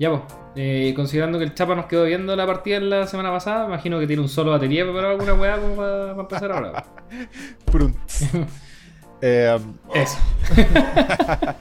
[0.00, 0.22] Ya, pues,
[0.56, 4.06] eh, considerando que el Chapa nos quedó viendo la partida la semana pasada, imagino que
[4.06, 6.84] tiene un solo batería preparado alguna weá como para, para empezar ahora.
[7.70, 7.96] Prunt.
[9.22, 9.54] Eh,
[9.94, 10.16] Eso.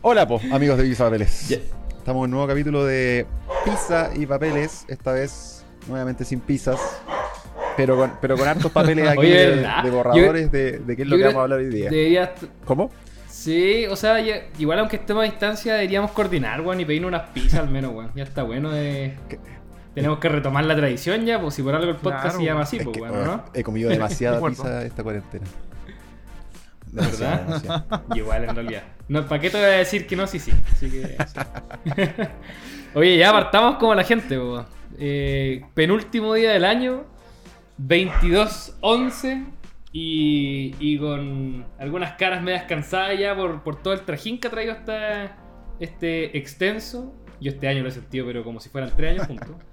[0.00, 1.50] hola, po, amigos de Pizza Papeles.
[1.50, 3.26] Estamos en un nuevo capítulo de
[3.62, 4.86] Pizza y Papeles.
[4.88, 6.80] Esta vez, nuevamente sin pizzas.
[7.76, 11.18] Pero con, pero con hartos papeles aquí Oye, de, borradores de, de qué es lo
[11.18, 12.32] que vamos a hablar hoy día.
[12.64, 12.90] ¿Cómo?
[13.42, 17.28] Sí, o sea, ya- igual aunque estemos a distancia, deberíamos coordinar, weón, y pedirnos unas
[17.30, 18.12] pizzas al menos, weón.
[18.14, 19.16] Ya está bueno de.
[19.28, 19.40] ¿Qué?
[19.96, 22.60] Tenemos que retomar la tradición ya, pues si por algo el podcast Claro, se llama
[22.62, 23.44] así, Es pues, weón, bueno, ¿no?
[23.52, 25.44] He comido demasiada pizza esta cuarentena.
[26.92, 27.92] ¿Verdad?
[28.14, 28.82] Y Igual en realidad.
[29.08, 30.26] No, ¿Para qué te voy a decir que no?
[30.28, 30.52] Sí, sí.
[30.72, 31.16] Así que.
[31.26, 32.02] sí.
[32.94, 34.64] Oye, ya partamos como la gente, po.
[34.98, 37.04] Eh, penúltimo día del año,
[37.82, 39.44] 22-11.
[39.92, 44.50] Y, y con algunas caras medias cansadas ya por, por todo el trajín que ha
[44.50, 45.36] traído esta,
[45.78, 47.14] este extenso.
[47.40, 49.56] Yo este año lo he sentido, pero como si fueran tres años juntos.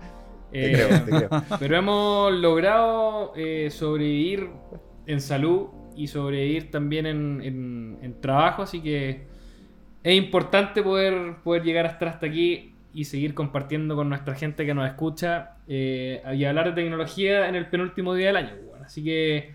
[0.59, 1.30] Te Eh, creo, te creo.
[1.59, 4.50] pero hemos logrado eh, sobrevivir
[5.06, 9.28] en salud y sobrevivir también en, en- en trabajo, así que
[10.04, 14.73] es importante poder, poder llegar hasta, hasta aquí y seguir compartiendo con nuestra gente que
[14.73, 18.54] nos escucha eh, y hablar de tecnología en el penúltimo día del año.
[18.70, 18.86] bueno.
[18.86, 19.54] Así que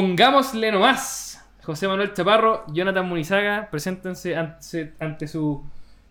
[0.00, 1.42] pongámosle nomás.
[1.64, 5.64] José Manuel Chaparro, Jonathan Munizaga, preséntense ante, ante su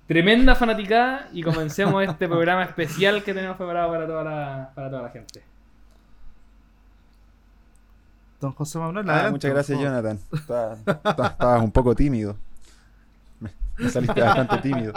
[0.08, 5.02] tremenda fanaticada y comencemos este programa especial que tenemos preparado para toda la, para toda
[5.04, 5.44] la gente.
[8.42, 9.80] Don José Manuel, Ah, muchas gracias.
[9.80, 10.20] Jonathan.
[10.34, 12.36] Está- está- Estabas un poco tímido.
[13.40, 14.94] Me, me saliste bastante tímido.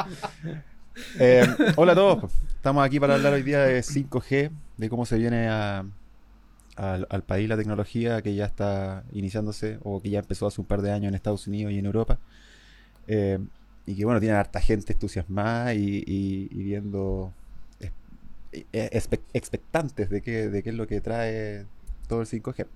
[1.20, 2.32] Eh, hola a todos.
[2.56, 5.84] Estamos aquí para hablar hoy día de 5G, de cómo se viene a-
[6.78, 10.68] al, al país la tecnología que ya está iniciándose o que ya empezó hace un
[10.68, 12.20] par de años en Estados Unidos y en Europa.
[13.08, 13.38] Eh,
[13.86, 17.32] y que bueno, tiene harta gente entusiasmada y, viendo
[18.52, 21.66] eh, espe- expectantes de qué, de qué es lo que trae
[22.08, 22.66] todo el 5G.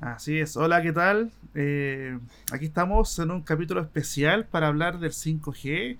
[0.00, 1.30] Así es, hola, ¿qué tal?
[1.54, 2.18] Eh,
[2.52, 5.98] aquí estamos en un capítulo especial para hablar del 5G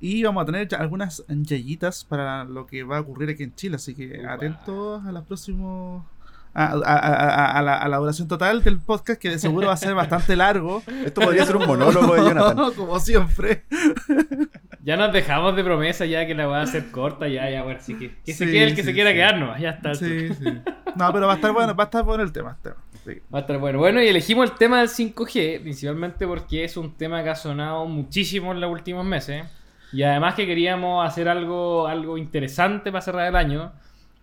[0.00, 3.54] y vamos a tener ya algunas yayitas para lo que va a ocurrir aquí en
[3.54, 4.32] Chile, así que Upa.
[4.34, 6.04] atentos a los próximos...
[6.54, 6.96] A, a- a-
[7.44, 9.94] a- a la, a la duración total del podcast que de seguro va a ser
[9.94, 10.82] bastante largo.
[11.04, 12.72] Esto podría ser un monólogo de Jonathan.
[12.76, 13.64] Como siempre.
[14.82, 17.78] Ya nos dejamos de promesa ya que la va a hacer corta, ya, ya, bueno,
[17.78, 19.16] así que que se quede el que sí, se quiera sí.
[19.16, 19.94] quedarnos, ya está.
[19.94, 20.44] Sí, sí.
[20.96, 22.56] No, pero va a estar bueno, va a estar bueno el tema.
[22.56, 22.76] el tema.
[23.04, 23.12] Sí.
[23.32, 23.78] Va a estar bueno.
[23.78, 27.86] Bueno, y elegimos el tema del 5G, principalmente porque es un tema que ha sonado
[27.86, 29.44] muchísimo en los últimos meses.
[29.92, 33.72] Y además que queríamos hacer algo, algo interesante para cerrar el año.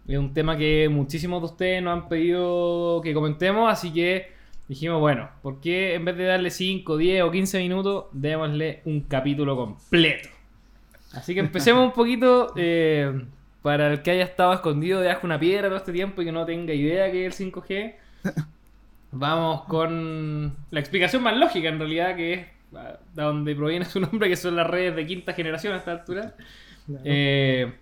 [0.07, 4.31] Es un tema que muchísimos de ustedes nos han pedido que comentemos, así que
[4.67, 9.01] dijimos, bueno, ¿por qué en vez de darle 5, 10 o 15 minutos, démosle un
[9.01, 10.29] capítulo completo?
[11.13, 13.25] Así que empecemos un poquito, eh,
[13.63, 16.31] para el que haya estado escondido debajo de una piedra todo este tiempo y que
[16.31, 17.95] no tenga idea que es el 5G.
[19.11, 24.29] Vamos con la explicación más lógica en realidad, que es de donde proviene su nombre,
[24.29, 26.35] que son las redes de quinta generación a esta altura.
[27.03, 27.73] Eh,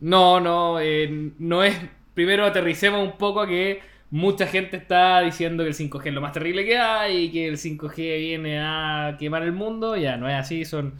[0.00, 1.76] no, no, eh, no es.
[2.14, 3.80] Primero aterricemos un poco a que
[4.10, 7.48] mucha gente está diciendo que el 5G es lo más terrible que hay y que
[7.48, 9.96] el 5G viene a quemar el mundo.
[9.96, 10.94] Ya, no es así, son.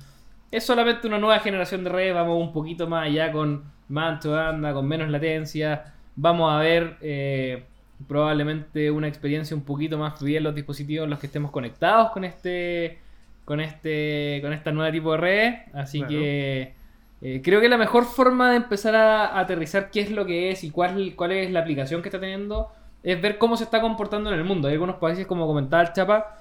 [0.50, 4.30] Es solamente una nueva generación de redes, vamos un poquito más allá con más ancho
[4.30, 5.94] de banda, con menos latencia.
[6.16, 7.64] Vamos a ver eh,
[8.06, 12.10] probablemente una experiencia un poquito más fluida en los dispositivos en los que estemos conectados
[12.10, 12.98] con este
[13.44, 15.60] con este con esta nueva tipo de redes.
[15.74, 16.12] Así Claro.
[16.12, 16.74] que
[17.20, 20.50] eh, creo que la mejor forma de empezar a, a aterrizar qué es lo que
[20.50, 22.68] es y cuál, cuál es la aplicación que está teniendo
[23.02, 24.68] es ver cómo se está comportando en el mundo.
[24.68, 26.38] Hay algunos países, como comentaba el Chapa,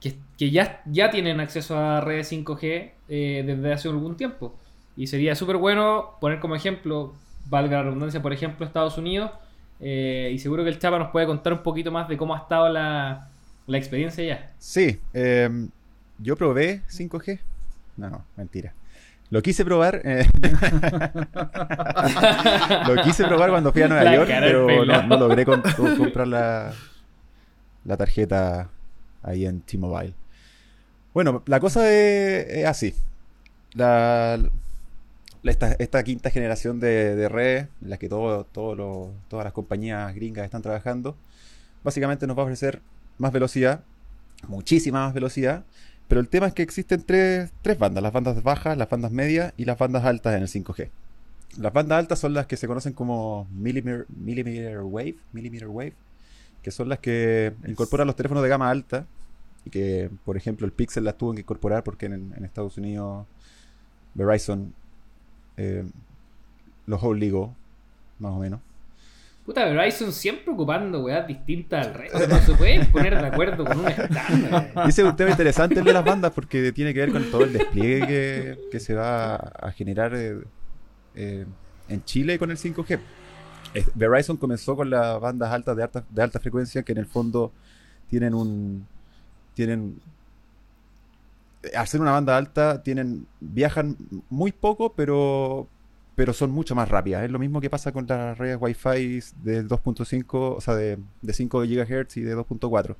[0.00, 4.54] que, que ya, ya tienen acceso a redes 5G eh, desde hace algún tiempo.
[4.96, 7.14] Y sería súper bueno poner como ejemplo,
[7.46, 9.30] valga la redundancia, por ejemplo, Estados Unidos.
[9.80, 12.38] Eh, y seguro que el Chapa nos puede contar un poquito más de cómo ha
[12.38, 13.28] estado la,
[13.66, 14.52] la experiencia ya.
[14.58, 15.48] Sí, eh,
[16.18, 17.38] yo probé 5G.
[17.96, 18.74] No, no, mentira.
[19.30, 20.00] Lo quise probar.
[20.04, 20.26] eh,
[22.86, 26.72] lo quise probar cuando fui a Nueva La York, pero no, no logré comprar la,
[27.84, 28.68] la tarjeta
[29.22, 30.14] ahí en T-Mobile.
[31.14, 32.94] Bueno, la cosa es, es así.
[33.74, 34.38] La-
[35.44, 40.14] esta, quinta generación de, de redes, en la que todo, todo lo- todas las compañías
[40.14, 41.16] gringas están trabajando,
[41.82, 42.82] básicamente nos va a ofrecer
[43.18, 43.82] más velocidad,
[44.48, 45.64] muchísima más velocidad,
[46.08, 49.52] pero el tema es que existen tres, tres bandas, las bandas bajas, las bandas medias
[49.56, 50.90] y las bandas altas en el 5G.
[51.58, 55.94] Las bandas altas son las que se conocen como millimeter, millimeter wave, millimeter wave,
[56.62, 59.06] que son las que incorporan los teléfonos de gama alta
[59.64, 63.26] y que por ejemplo el Pixel las tuvo que incorporar porque en Estados Unidos
[64.14, 64.74] Verizon
[65.60, 65.84] eh,
[66.86, 67.54] los obligó,
[68.18, 68.60] más o menos.
[69.44, 72.26] Puta, Verizon siempre ocupando weas distintas al resto.
[72.26, 74.72] No se pueden poner de acuerdo con un estándar.
[74.86, 77.44] Ese es un tema interesante el de las bandas porque tiene que ver con todo
[77.44, 80.38] el despliegue que, que se va a generar eh,
[81.14, 81.46] eh,
[81.88, 83.00] en Chile con el 5G.
[83.74, 87.06] Eh, Verizon comenzó con las bandas altas de alta, de alta frecuencia que en el
[87.06, 87.52] fondo
[88.08, 88.86] tienen un
[89.54, 90.00] tienen
[91.74, 93.96] al ser una banda alta tienen viajan
[94.30, 95.68] muy poco pero
[96.16, 97.24] pero son mucho más rápidas.
[97.24, 101.32] Es lo mismo que pasa con las redes Wi-Fi de 2.5 o sea de, de
[101.32, 102.96] 5 GHz y de 2.4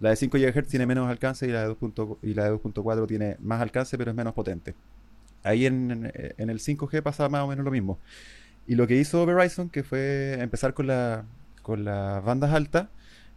[0.00, 3.06] la de 5 GHz tiene menos alcance y la de 2.4 y la de 2.4
[3.06, 4.74] tiene más alcance pero es menos potente.
[5.42, 7.98] Ahí en, en- en el 5G pasa más o menos lo mismo.
[8.66, 11.24] Y lo que hizo Verizon, que fue empezar con, la,
[11.62, 12.88] con las bandas altas,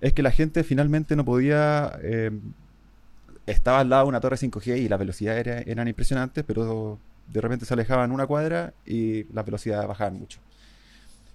[0.01, 1.99] es que la gente finalmente no podía...
[2.03, 2.31] eh,
[3.47, 7.41] estaba al lado de una torre 5G y las velocidades era- eran impresionantes, pero de
[7.41, 10.39] repente se alejaban una cuadra y las velocidades bajaban mucho.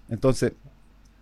[0.08, 0.52] Entonces,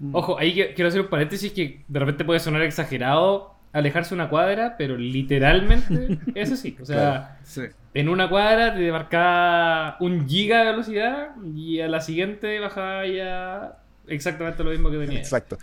[0.02, 0.14] Mm.
[0.16, 4.76] Ojo, ahí quiero hacer un paréntesis que de repente puede sonar exagerado alejarse una cuadra,
[4.78, 6.74] pero literalmente eso sí.
[6.80, 7.64] O sea, Sí.
[7.92, 13.76] en una cuadra te marcaba un giga de velocidad y a la siguiente bajaba ya
[14.08, 15.18] exactamente lo mismo que tenía.
[15.18, 15.58] Exacto.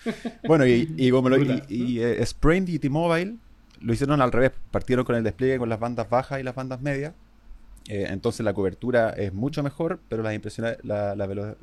[0.48, 1.64] Bueno, y, y como lo, y, Brutal.
[1.68, 3.38] y, eh, Sprint y T-Mobile
[3.82, 4.52] lo hicieron al revés.
[4.72, 7.14] Partieron con el despliegue con las bandas bajas y las bandas medias.
[7.90, 10.34] Eh, entonces la cobertura es mucho mejor, pero las
[10.84, 11.56] la, la velo-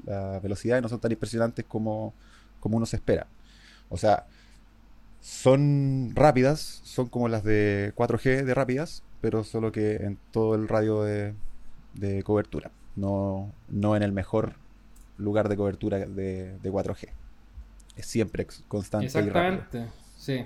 [0.42, 2.14] velocidades no son tan impresionantes como,
[2.60, 3.26] como uno se espera.
[3.90, 4.26] O sea,
[5.20, 10.68] son rápidas, son como las de 4G de rápidas, pero solo que en todo el
[10.68, 11.34] radio de,
[11.94, 14.54] de cobertura, no, no en el mejor
[15.16, 17.08] lugar de cobertura de, de 4G.
[17.96, 19.08] Es siempre constante y.
[19.18, 19.86] Exactamente,
[20.18, 20.44] sí.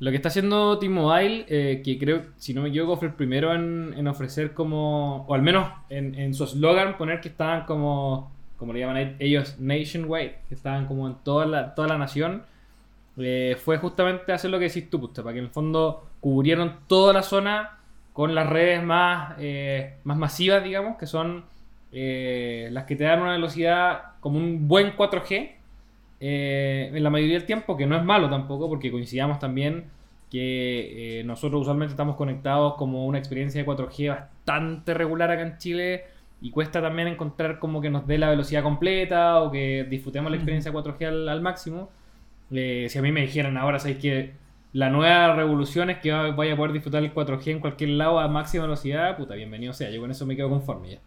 [0.00, 3.54] Lo que está haciendo T-Mobile, eh, que creo, si no me equivoco, fue el primero
[3.54, 8.32] en, en ofrecer como, o al menos en, en su eslogan, poner que estaban como,
[8.56, 12.42] como le llaman ellos, nationwide, que estaban como en toda la, toda la nación,
[13.16, 16.80] eh, fue justamente hacer lo que decís tú, Pusta, para que en el fondo cubrieron
[16.88, 17.78] toda la zona
[18.12, 21.44] con las redes más, eh, más masivas, digamos, que son
[21.92, 25.52] eh, las que te dan una velocidad como un buen 4G
[26.20, 29.84] eh, en la mayoría del tiempo, que no es malo tampoco, porque coincidamos también
[30.30, 35.58] que eh, nosotros usualmente estamos conectados como una experiencia de 4G bastante regular acá en
[35.58, 36.04] Chile
[36.40, 40.36] y cuesta también encontrar como que nos dé la velocidad completa o que disfrutemos la
[40.36, 41.90] experiencia 4G al, al máximo.
[42.50, 44.32] Eh, si a mí me dijeran ahora, ¿sabéis que
[44.72, 48.18] la nueva revolución es que va- vaya a poder disfrutar el 4G en cualquier lado
[48.20, 49.16] a máxima velocidad?
[49.16, 50.98] Puta, bienvenido sea, yo con eso me quedo conforme ya.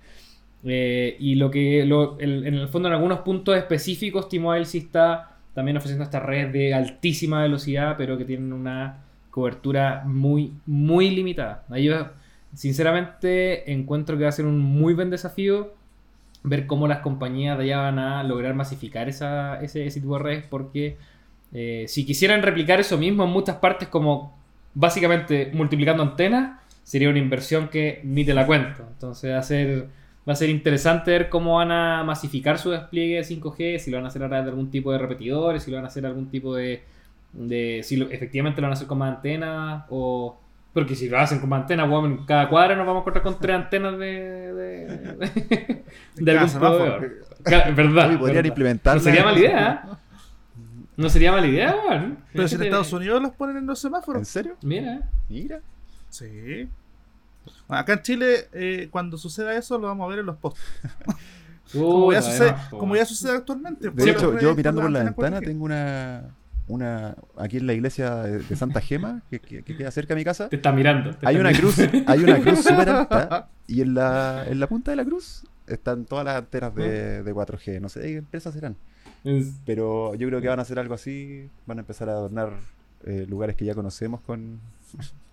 [0.63, 5.38] Eh, y lo que lo- en el fondo en algunos puntos específicos T-Mobile sí está
[5.54, 8.98] también ofreciendo estas redes de altísima velocidad pero que tienen una
[9.30, 11.63] cobertura muy muy limitada.
[11.77, 12.07] Yo
[12.56, 15.74] sinceramente encuentro que va a ser un muy buen desafío
[16.44, 20.24] ver cómo las compañías de allá van a lograr masificar esa, ese, ese tipo de
[20.24, 20.98] redes porque
[21.53, 24.38] eh, si quisieran replicar eso mismo en muchas partes como
[24.74, 28.83] básicamente multiplicando antenas sería una inversión que ni te la cuento.
[28.94, 29.88] Entonces ser
[30.27, 33.97] Va a ser interesante ver cómo van a masificar su despliegue de 5G, si lo
[33.97, 36.06] van a hacer a través de algún tipo de repetidores, si lo van a hacer
[36.06, 36.83] algún tipo de...
[37.33, 40.38] de si lo- efectivamente lo van a hacer con más antenas o...
[40.74, 43.39] Porque si lo hacen con más antenas, en cada cuadra nos vamos a encontrar con
[43.39, 44.53] tres antenas de...
[44.53, 45.84] de,
[46.17, 46.98] de, algún semáforo.
[46.98, 47.75] proveedor.
[47.75, 48.07] ¿Verdad?
[48.19, 48.46] Podrían verdad.
[48.46, 48.96] implementar.
[48.96, 49.96] No sería mala idea, ¿eh?
[50.98, 52.17] No sería mala idea, weón.
[52.34, 52.63] Pero si en.
[52.63, 54.27] Estados Unidos los ponen en los ¿En semáforos.
[54.27, 54.55] serio?
[54.62, 55.01] Mira.
[55.29, 55.60] Mira.
[56.10, 56.67] Sí.
[57.68, 60.60] Bueno, acá en Chile, eh, cuando suceda eso, lo vamos a ver en los posts.
[61.74, 62.77] Como, ya sucede, además, po.
[62.77, 63.89] como ya sucede actualmente.
[63.89, 65.46] De hecho, yo mirando por la ventana 4G.
[65.46, 66.24] tengo una,
[66.70, 70.22] una aquí en la iglesia de, de Santa Gema, que, que- que queda cerca de
[70.22, 70.48] mi casa.
[70.48, 71.13] Te está mirando.
[71.13, 71.74] te Hay está una mirando.
[71.75, 75.44] cruz, hay una cruz súper alta y en la, en la punta de la cruz
[75.68, 77.82] están todas las antenas de, de 4G.
[77.82, 78.77] No sé de qué empresas serán,
[79.66, 81.50] pero yo creo que van a hacer algo así.
[81.66, 82.54] Van a empezar a adornar
[83.04, 84.62] eh, lugares que ya conocemos con,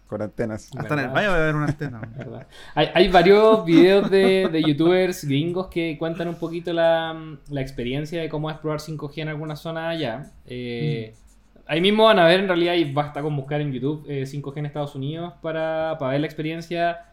[0.07, 0.71] con antenas.
[0.77, 1.15] Hasta en el ¿Verdad?
[1.15, 2.01] baño haber una antena.
[2.17, 2.47] ¿verdad?
[2.75, 8.21] Hay, hay varios videos de, de youtubers gringos que cuentan un poquito la, la experiencia
[8.21, 10.33] de cómo es probar 5G en alguna zona allá.
[10.47, 11.17] Eh,
[11.67, 14.59] Ahí mismo van a ver, en realidad, y basta con buscar en YouTube eh, 5G
[14.59, 17.07] en Estados Unidos para, para ver la experiencia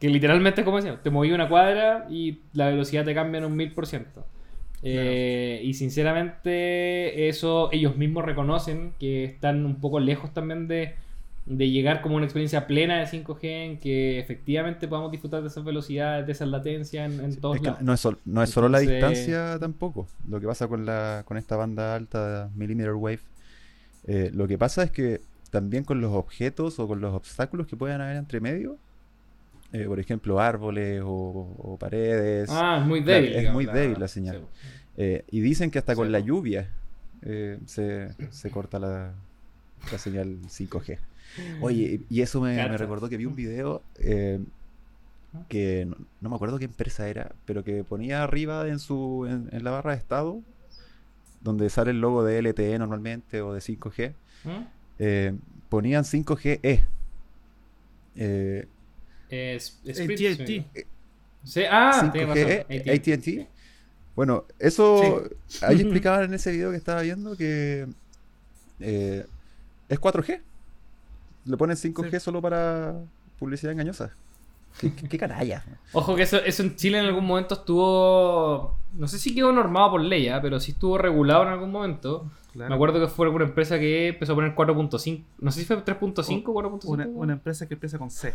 [0.00, 3.44] que literalmente es como decía, te moví una cuadra y la velocidad te cambia en
[3.46, 4.26] un mil por ciento.
[4.82, 10.96] Eh, Y sinceramente, eso ellos mismos reconocen que están un poco lejos también de,
[11.46, 15.62] de llegar como una experiencia plena de 5G en que efectivamente podamos disfrutar de esas
[15.62, 17.82] velocidades, de esas latencias en, en todos Es que lados.
[17.82, 20.06] no es, sol- no es solo la distancia tampoco.
[20.28, 23.20] Lo que pasa con, la, con esta banda alta, millimeter wave,
[24.06, 25.20] eh, lo que pasa es que
[25.50, 28.78] también con los objetos o con los obstáculos que puedan haber entre medio.
[29.72, 31.08] Eh, por ejemplo, árboles o,
[31.58, 32.48] o paredes.
[32.50, 33.34] Ah, es muy débil.
[33.34, 34.38] es muy débil la señal.
[34.38, 34.68] sí.
[34.96, 36.70] Eh, y dicen que hasta con la lluvia
[37.66, 39.12] se, se corta la,
[39.90, 40.98] la señal 5G.
[41.60, 44.40] Oye, y eso me, recordó que vi un video eh,
[45.48, 49.48] que no, no me acuerdo qué empresa era, pero que ponía arriba en su en,
[49.52, 50.40] en la barra de estado,
[51.40, 54.14] donde sale el logo de LTE normalmente o de 5G,
[54.44, 54.50] ¿Mm?
[54.98, 55.34] eh,
[55.68, 56.84] ponían 5GE.
[58.16, 58.66] Eh,
[59.28, 60.46] Es, es AT&T.
[60.46, 60.66] Sí.
[61.44, 63.14] Sí, ah, tienes 5G, razón.
[63.14, 63.48] AT&T.
[64.16, 65.24] Bueno, eso
[65.62, 67.86] ahí explicaban en ese video que estaba viendo que
[68.80, 69.26] eh,
[69.88, 70.40] es 4G.
[71.44, 72.20] Le ponen 5G Sí.
[72.20, 72.94] solo para
[73.38, 74.10] publicidad engañosa.
[74.80, 75.64] ¿Qué, qué, qué canalla?
[75.92, 78.76] Ojo que eso, eso en Chile en algún momento estuvo.
[78.94, 80.40] No sé si quedó normado por ley, ¿ah?
[80.42, 82.30] pero sí estuvo regulado en algún momento.
[82.54, 82.68] Claro.
[82.70, 85.22] Me acuerdo que fue alguna empresa que empezó a poner 4.5.
[85.40, 86.84] No sé si fue 3.5 o 4.5.
[86.86, 88.32] Una, una empresa que empieza con C.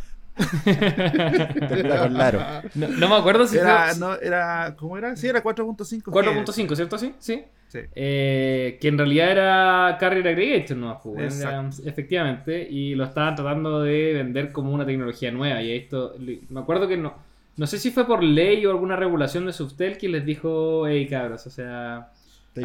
[0.64, 2.40] Termina con Laro.
[2.76, 4.00] no, no me acuerdo si Era, fue.
[4.00, 5.16] no, era, ¿cómo era?
[5.16, 6.04] Sí, era 4.5.
[6.04, 6.98] 4.5, ¿cierto?
[6.98, 7.44] Sí, sí.
[7.70, 7.80] Sí.
[7.96, 11.00] Eh, que en realidad era Carrier Aggregation, ¿no?
[11.04, 11.88] Pues, era- Exacto.
[11.88, 15.62] efectivamente, y lo estaban tratando de vender como una tecnología nueva.
[15.62, 16.16] Y esto,
[16.50, 17.14] me acuerdo que no,
[17.58, 21.08] no sé si fue por ley o alguna regulación de Subtel que les dijo, hey
[21.08, 22.10] cabros, o sea,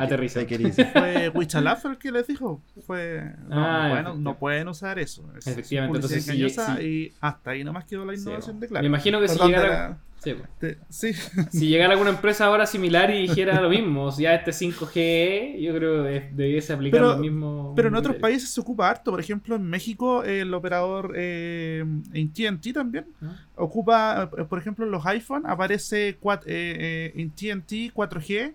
[0.00, 0.40] Aterriza.
[0.40, 0.84] take it easy.
[0.92, 2.62] Fue Wichalaf el que les dijo.
[2.86, 4.20] Fue, no, Ah, no, pueden, efectivamente.
[4.22, 5.24] no pueden usar eso.
[5.36, 6.82] Es Efectivamente, entonces sí, engañosa sí.
[6.84, 8.60] y hasta ahí nomás quedó la Sí, innovación bueno.
[8.60, 8.82] de Claro.
[8.82, 10.76] Me imagino que si Perdón, llegara, la- sí, pues.
[10.88, 11.12] sí.
[11.58, 16.04] si llegara alguna empresa ahora similar y dijera lo mismo, ya este 5G, yo creo
[16.04, 17.72] que debiese aplicar Pero- lo mismo.
[17.76, 19.10] Pero en otros países se ocupa harto.
[19.10, 23.36] Por ejemplo, en México el operador eh, AT&T también ¿Ah?
[23.56, 28.54] ocupa, eh, por ejemplo, en los iPhone aparece cuat- eh, eh, AT&T 4G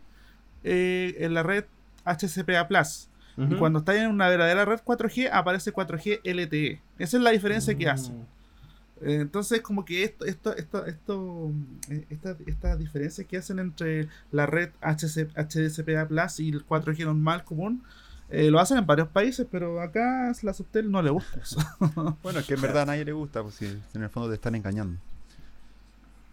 [0.63, 1.65] eh, en la red
[2.05, 2.67] HCPA+.
[3.37, 3.57] Y Ujú.
[3.57, 6.81] cuando está en una verdadera red 4G aparece 4G LTE.
[6.97, 8.11] Esa es la diferencia que hace.
[8.11, 8.25] Mm.
[9.01, 11.51] Entonces, como que esto, esto, esto, esto,
[11.89, 17.05] eh, esta- estas diferencias que hacen entre la red HC, HDCPA Plus y el 4G
[17.05, 17.81] normal común,
[18.29, 21.59] eh, lo hacen en varios países, pero acá la Subtel no le gusta eso.
[22.21, 24.35] Bueno, es que en verdad a nadie le gusta, pues si en el fondo te
[24.35, 24.99] están engañando.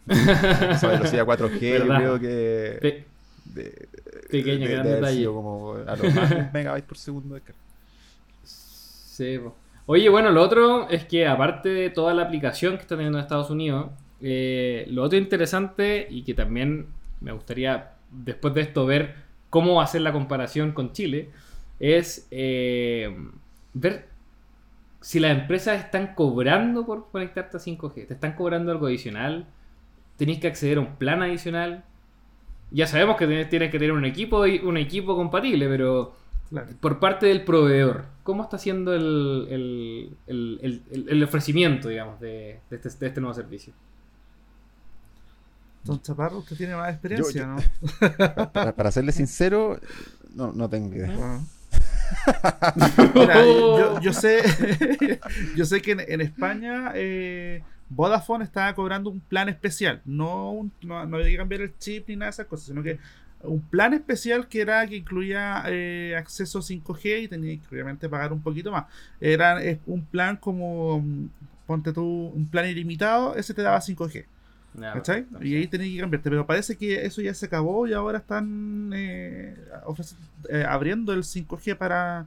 [0.09, 2.79] Esa velocidad 4G, yo creo que.
[2.81, 3.07] Pe-
[3.57, 3.89] de-
[4.31, 5.19] Pequeño, de- gran de haber detalle.
[5.19, 7.61] sido como a lo más un megabyte por segundo de carga.
[8.45, 9.55] Sí, po.
[9.87, 13.23] Oye, bueno, lo otro es que aparte de toda la aplicación que está teniendo en
[13.23, 16.87] Estados Unidos, eh, lo otro interesante y que también
[17.21, 19.15] me gustaría después de esto ver
[19.49, 21.31] cómo ser la comparación con Chile,
[21.79, 23.15] es eh,
[23.75, 24.09] ver
[25.01, 28.09] si las empresas están cobrando por conectarte a 5G.
[28.09, 29.47] ¿Te están cobrando algo adicional?
[30.17, 31.85] ¿Tenés que acceder a un plan adicional?
[32.71, 36.15] Ya sabemos que tienes, tienes que tener un equipo y un equipo compatible, pero
[36.51, 36.69] Claro.
[36.81, 42.21] por parte del proveedor, ¿cómo está haciendo el, el, el- el- el- el ofrecimiento, digamos,
[42.21, 43.73] de, de este, de este nuevo servicio?
[45.85, 48.53] Don Chaparro, usted tiene más experiencia, Yo- ¿no?
[48.53, 49.79] Para, para serle sincero,
[50.35, 51.07] no, no tengo idea.
[51.17, 51.47] Bueno.
[53.15, 54.41] Mira, yo, yo sé,
[55.57, 60.01] yo sé que en, en España eh, Vodafone estaba cobrando un plan especial.
[60.05, 62.83] No, un- no, no había que cambiar el chip ni nada de esas cosas, sino
[62.83, 62.99] que
[63.43, 68.33] un plan especial que era que incluía eh, acceso 5G y tenía que obviamente pagar
[68.33, 68.87] un poquito más.
[69.21, 71.05] Era eh, un plan como,
[71.67, 72.03] ponte tú,
[72.35, 74.25] un plan ilimitado, ese te daba 5G.
[74.79, 75.27] Ya, ¿Cachai?
[75.41, 76.29] Y ahí tenés que cambiarte.
[76.29, 79.55] Pero parece que eso ya se acabó y ahora están eh,
[80.51, 82.27] eh, abriendo el 5G para,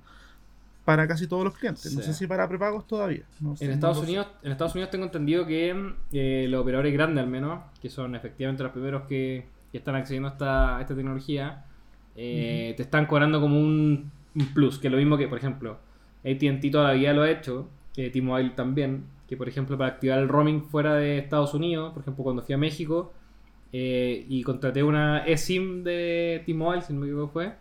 [0.89, 1.93] para casi todos los clientes.
[1.93, 3.21] No sé si para prepagos todavía.
[3.39, 3.99] No sé, En Estados.
[3.99, 8.15] Unidos, en Estados Unidos tengo entendido que eh, los operadores grandes al menos, que son
[8.15, 11.63] efectivamente los primeros que, que están accediendo a esta, a esta tecnología,
[12.15, 15.77] eh, te están cobrando como un, un plus, que es lo mismo que, por ejemplo,
[16.25, 20.63] ATT todavía lo ha hecho, que T-Mobile también, que por ejemplo para activar el roaming
[20.63, 23.13] fuera de Estados Unidos, por ejemplo cuando fui a México
[23.71, 27.53] eh, y contraté una eSIM de T-Mobile, si no me equivoco fue,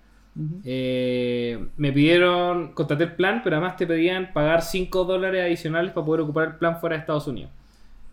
[0.64, 6.06] Eh, me pidieron, contraté el plan, pero además te pedían pagar 5 dólares adicionales para
[6.06, 7.50] poder ocupar el plan fuera de Estados Unidos.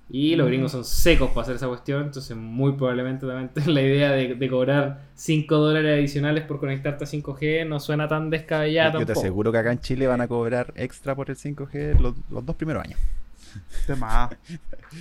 [0.10, 0.50] Y los Mm.
[0.50, 4.50] gringos son secos para hacer esa cuestión, entonces muy probablemente también la idea de, de
[4.50, 9.51] cobrar 5 dólares adicionales por conectarte a 5G no suena tan descabellada Yo te aseguro
[9.51, 12.84] que acá en Chile van a cobrar extra por el 5G los, los dos primeros
[12.84, 13.00] años.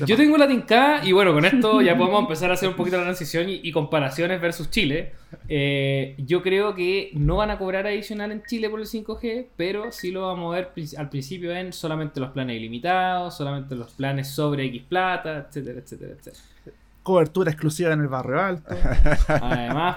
[0.06, 2.96] Yo tengo la tincada y bueno, con esto ya podemos empezar a hacer un poquito
[2.96, 5.12] la transición y, y comparaciones versus Chile.
[5.48, 9.92] Eh, yo creo que no van a cobrar adicional en Chile por el 5G, pero
[9.92, 14.28] sí lo vamos a ver al principio en solamente los planes ilimitados, solamente los planes
[14.28, 16.44] sobre X plata, etcétera, etcétera, etcétera.
[17.02, 18.74] Cobertura exclusiva en el barrio alto.
[19.28, 19.96] Además,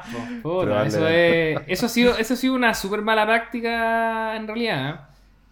[0.87, 4.89] eso, es- eso, ha sido, eso ha sido una súper mala práctica en realidad.
[4.89, 5.06] ¿eh?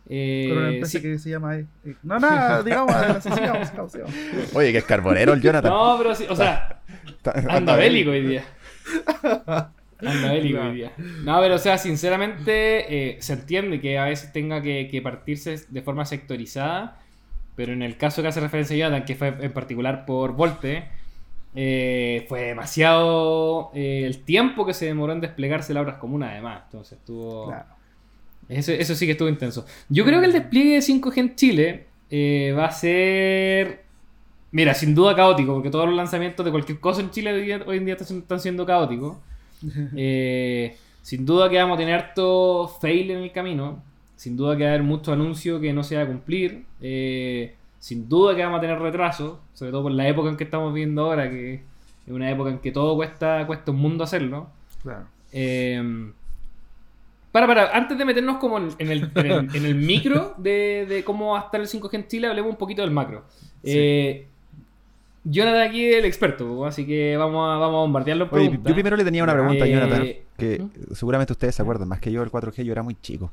[0.07, 1.55] Eh, Con una empresa sí- que se llama.
[1.57, 4.13] eh, eh, no, nada, digamos, adelante, sigamos, sigamos, sigamos.
[4.53, 5.71] Oye, que es carbonero el Jonathan.
[5.71, 6.81] No, pero sí, o sea,
[7.49, 8.43] anda bélico hoy día.
[9.99, 10.91] Anda bélico hoy día.
[11.23, 15.59] No, pero o sea, sinceramente eh, se entiende que a veces tenga que, que partirse
[15.69, 16.99] de forma sectorizada,
[17.55, 20.85] pero en el caso que hace referencia Jonathan, que fue en particular por Volte,
[21.55, 26.63] eh, fue demasiado eh, el tiempo que se demoró en desplegarse la obras comuna además.
[26.65, 27.47] Entonces estuvo...
[27.47, 27.74] Claro.
[28.49, 29.65] Eso, eso sí que estuvo intenso.
[29.89, 33.83] Yo creo que el despliegue de 5G en Chile eh, va a ser.
[34.51, 37.63] Mira, sin duda caótico, porque todos los lanzamientos de cualquier cosa en Chile hoy, día-
[37.65, 39.17] hoy en día están, están siendo caóticos.
[39.95, 43.83] Eh, sin duda que vamos a tener harto fail en el camino.
[44.15, 46.65] Sin duda que va a haber mucho anuncio que no se va a cumplir.
[46.81, 50.43] Eh, sin duda que vamos a tener retrasos, sobre todo por la época en que
[50.45, 51.61] estamos viviendo ahora, que es
[52.13, 54.47] una época en que todo cuesta, cuesta un mundo hacerlo.
[54.81, 55.05] Claro.
[55.31, 56.11] Eh,
[57.35, 60.85] para, para, antes de meternos como en en el, en el, en el micro de,
[60.87, 63.25] de cómo va a estar el 5G en Chile, hablemos un poquito del macro.
[63.61, 64.25] Eh,
[65.25, 68.29] Jonathan aquí es el experto, así que vamos a, vamos a bombardearlo.
[68.31, 70.93] Oye, yo primero le tenía una pregunta a Eh, Jonathan, que ¿Mm?
[70.93, 73.29] seguramente ustedes se acuerdan, más que yo del 4G, yo era muy chico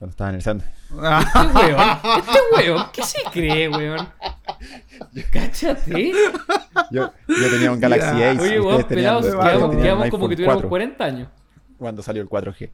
[0.00, 0.66] cuando estaba en el centro.
[0.90, 4.08] Este weón, este weón, ¿qué se cree, weón?
[5.30, 6.12] Cáchate.
[6.90, 8.20] Yo, yo tenía un Galaxy.
[8.20, 8.40] Ace.
[8.40, 9.26] Oye, weón, pelados,
[9.76, 11.28] quedamos, como que tuviéramos 4 40 años.
[11.82, 12.70] Cuando salió el 4G.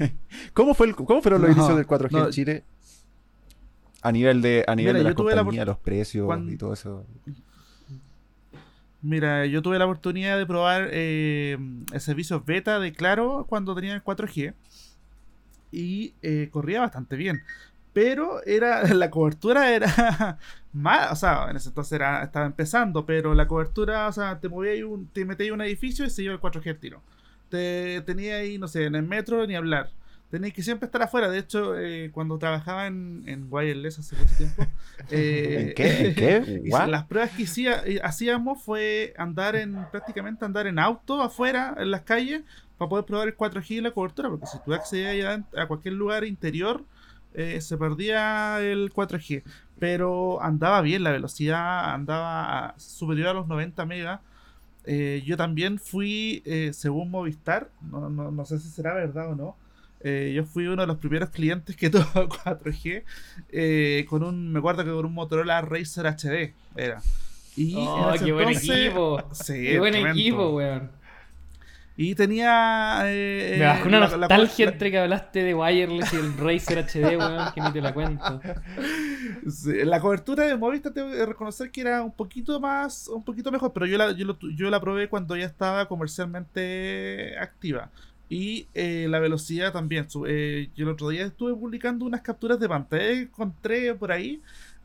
[0.54, 2.24] ¿Cómo, fue el- ¿Cómo fueron los No, inicios del 4G no.
[2.26, 2.64] en Chile?
[4.02, 7.04] A nivel de, a nivel Mira, de las la compañías, los precios y todo eso.
[9.02, 11.56] Mira, yo tuve la oportunidad de probar eh,
[11.92, 14.54] el servicio beta de Claro cuando tenía el 4G
[15.72, 17.42] y eh, corría bastante bien.
[17.92, 20.38] Pero era la cobertura era
[20.72, 24.48] mala, o sea, en ese entonces era, estaba empezando, pero la cobertura, o sea, te
[24.48, 27.02] movías un, te metías en un edificio y se iba el 4G al tiro.
[27.50, 29.90] Te tenía ahí, no sé, en el metro ni hablar.
[30.30, 31.28] Tenías que siempre estar afuera.
[31.28, 34.64] De hecho, eh, cuando trabajaba en, en Wireless hace mucho tiempo.
[35.10, 36.06] eh, ¿En qué?
[36.06, 36.70] ¿En qué?
[36.88, 41.90] las pruebas que hacía- eh, hacíamos fue andar en prácticamente andar en auto afuera en
[41.90, 42.42] las calles
[42.78, 46.24] para poder probar el 4G y la cobertura porque si tú accedías a cualquier lugar
[46.24, 46.84] interior
[47.34, 49.42] eh, se perdía el 4G
[49.78, 54.20] pero andaba bien la velocidad andaba superior a los 90 megas
[54.86, 59.34] Eh, yo también fui eh, según Movistar no, no, no sé si será verdad o
[59.36, 59.56] no
[60.02, 63.02] eh, yo fui uno de los primeros clientes que tuvo 4G
[63.50, 67.02] eh, con un, me acuerdo que con un Motorola Racer HD era.
[67.56, 69.22] Y Oh, en ese qué buen entonces- equipo.
[69.32, 70.18] Sí, Qué buen tremendo.
[70.18, 70.90] equipo, weón.
[72.02, 73.02] Y tenía.
[73.04, 76.78] eh, Me bajó una la- nostalgia la- entre que hablaste de Wireless y el Razer
[76.78, 78.40] HD, weón, que ni te la cuento.
[79.48, 83.50] Sí, la cobertura de Movistar tengo que reconocer que era un poquito más, un poquito
[83.52, 87.90] mejor, pero yo la, yo, lo tu- yo la probé cuando ya estaba comercialmente activa.
[88.28, 90.06] Y eh, la velocidad también.
[90.26, 94.40] Eh, yo el otro día estuve publicando unas capturas de pantalla que encontré por ahí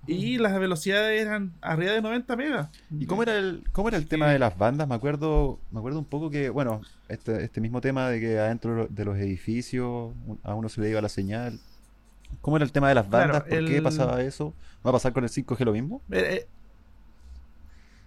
[0.08, 2.70] y las velocidades eran arriba de 90 megas.
[3.00, 4.88] ¿Y cómo era el, cómo era el tema de las bandas?
[4.88, 8.88] Me acuerdo, me acuerdo un poco que, bueno, este, este mismo tema de que adentro
[8.88, 10.14] de los edificios
[10.44, 11.60] a uno se le iba la señal.
[12.42, 13.44] ¿Cómo era el tema de las Claro, bandas?
[13.44, 14.54] ¿Por qué pasaba eso?
[14.86, 16.02] ¿Va a pasar con el 5G lo mismo?
[16.12, 16.48] Eh, eh,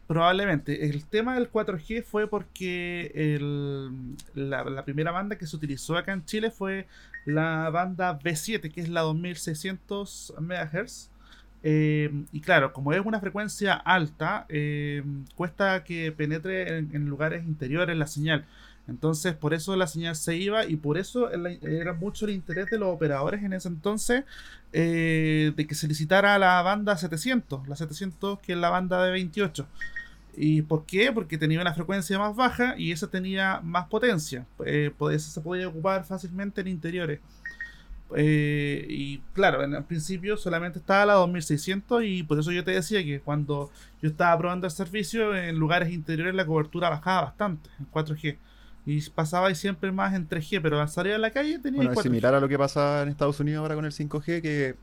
[0.07, 0.87] probablemente.
[0.89, 6.13] El tema del 4G fue porque el- la, la primera banda que se utilizó acá
[6.13, 6.87] en Chile fue
[7.27, 11.11] la banda B7, que es la 2600 MHz.
[11.63, 15.03] Eh, y claro, como es una frecuencia alta, eh,
[15.35, 18.47] cuesta que penetre en, lugares interiores la señal.
[18.87, 22.79] Entonces, por eso la señal se iba y por eso era mucho el interés de
[22.79, 24.25] los operadores en ese entonces
[24.73, 29.11] eh, de que se licitara la banda 700, la 700 que es la banda de
[29.11, 29.67] 28.
[30.39, 31.13] ¿Y por qué?
[31.13, 34.47] Porque tenía una frecuencia más baja y esa tenía más potencia.
[34.65, 37.21] Esa se podía ocupar fácilmente en interiores.
[38.17, 42.71] Eh, y claro, en el principio solamente estaba la 2600 y por eso yo te
[42.71, 47.69] decía que cuando yo estaba probando el servicio en lugares interiores la cobertura bajaba bastante
[47.79, 48.39] en 4G.
[48.87, 51.93] Y pasaba ahí siempre más en 3G, pero al salir a la calle tenía Bueno,
[51.93, 52.03] es 4G.
[52.03, 54.75] similar a lo que pasa en Estados Unidos ahora con el 5G, que,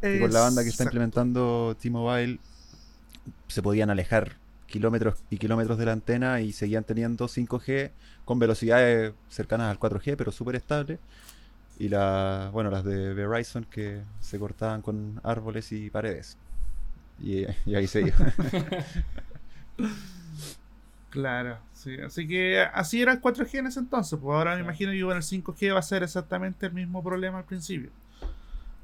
[0.00, 2.40] que con la banda que está implementando T-Mobile
[3.46, 7.92] se podían alejar kilómetros y kilómetros de la antena y seguían teniendo 5G
[8.24, 10.98] con velocidades cercanas al 4G, pero súper estables.
[11.78, 16.38] Y la, bueno, las de Verizon que se cortaban con árboles y paredes.
[17.20, 18.14] Y, y ahí seguía.
[21.16, 21.96] Claro, sí.
[21.98, 24.18] Así que así era el 4G en ese entonces.
[24.20, 27.38] Pues ahora me imagino que con el 5G va a ser exactamente el mismo problema
[27.38, 27.88] al principio.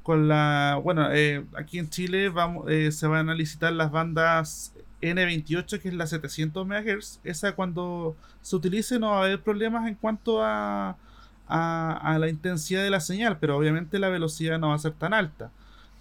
[0.01, 0.79] Con la.
[0.83, 5.89] Bueno, eh, aquí en Chile vamos, eh, se van a licitar las bandas N28, que
[5.89, 7.19] es la 700 MHz.
[7.23, 10.97] Esa cuando se utilice no va a haber problemas en cuanto a,
[11.47, 14.93] a, a la intensidad de la señal, pero obviamente la velocidad no va a ser
[14.93, 15.51] tan alta.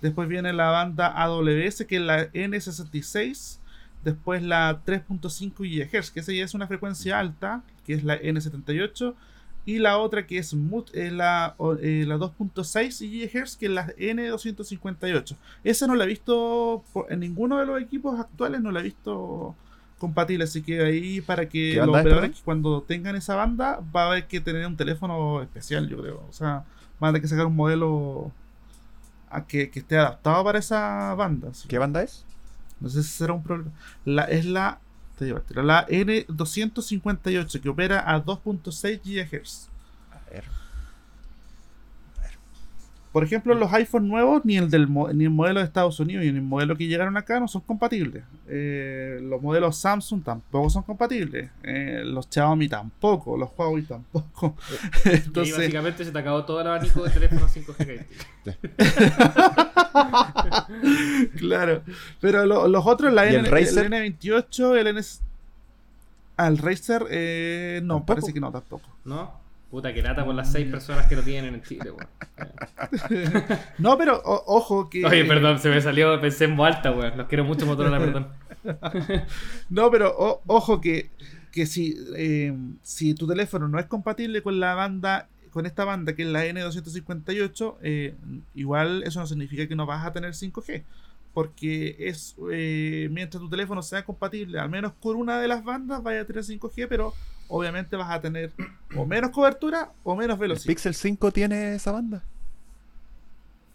[0.01, 3.59] Después viene la banda AWS, que es la N66.
[4.05, 9.15] Después la 3.5 GHz, que esa ya es una frecuencia alta, que es la N78.
[9.65, 12.99] Y la otra que es, mut- es la, eh, la 2.6
[13.33, 15.37] GHz, que es la N258.
[15.63, 18.85] Esa no la he visto por- en ninguno de los equipos actuales, no la he
[18.85, 19.55] visto
[20.03, 20.45] compatible.
[20.45, 24.07] Así que ahí para que ¿Qué los operadores que cuando tengan esa banda va a
[24.09, 26.27] haber que tener un teléfono especial, yo creo.
[26.29, 26.65] O sea,
[26.99, 28.33] van a tener que sacar un modelo
[29.31, 31.51] a que, que esté adaptado para esa banda.
[31.51, 31.69] así.
[31.69, 32.27] ¿Qué banda es?
[32.81, 33.71] No sé si será un problema.
[34.05, 34.81] La, es la,
[35.17, 39.69] te digo, la N258 que opera a 2.6 GHz.
[40.11, 40.45] A ver.
[43.13, 46.23] Por ejemplo, los iPhone nuevos, ni el, del, mo- ni el modelo de Estados Unidos
[46.25, 48.25] ni el modelo que llegaron acá no son compatibles.
[48.49, 51.51] Eh, los modelos Samsung tampoco son compatibles.
[51.63, 53.37] Eh, los Xiaomi tampoco.
[53.37, 54.57] Los Huawei tampoco.
[55.05, 58.07] Y Entonces, básicamente se te acabó todo el abanico de teléfonos 5G que hay.
[61.39, 61.83] claro.
[62.21, 63.91] Pero lo- los otros, la ¿Y el N, Razer?
[63.91, 65.01] N28, el N...
[66.39, 68.07] Al Razer, eh, no, ¿Tampoco?
[68.07, 68.89] parece que no, tampoco.
[69.05, 69.42] ¿No?
[69.73, 72.07] Puta, que lata por las seis personas que lo tienen en Chile, weón.
[73.79, 75.03] No, pero o- ojo que...
[75.03, 77.17] Oye, perdón, se me salió, pensé en alta, weón.
[77.17, 78.29] Los quiero mucho, Motorola, perdón.
[79.71, 81.09] No, pero o- ojo que,
[81.51, 86.15] que si, eh, si tu teléfono no es compatible con la banda, con esta banda
[86.15, 88.15] que es la N258, eh,
[88.55, 90.83] igual eso no significa que no vas a tener 5G.
[91.33, 96.03] Porque es eh, mientras tu teléfono sea compatible, al menos con una de las bandas,
[96.03, 97.15] vaya a tener 5G, pero
[97.49, 98.51] obviamente vas a tener
[98.97, 100.67] o menos cobertura o menos ¿El velocidad.
[100.69, 102.23] Pixel 5 tiene esa banda?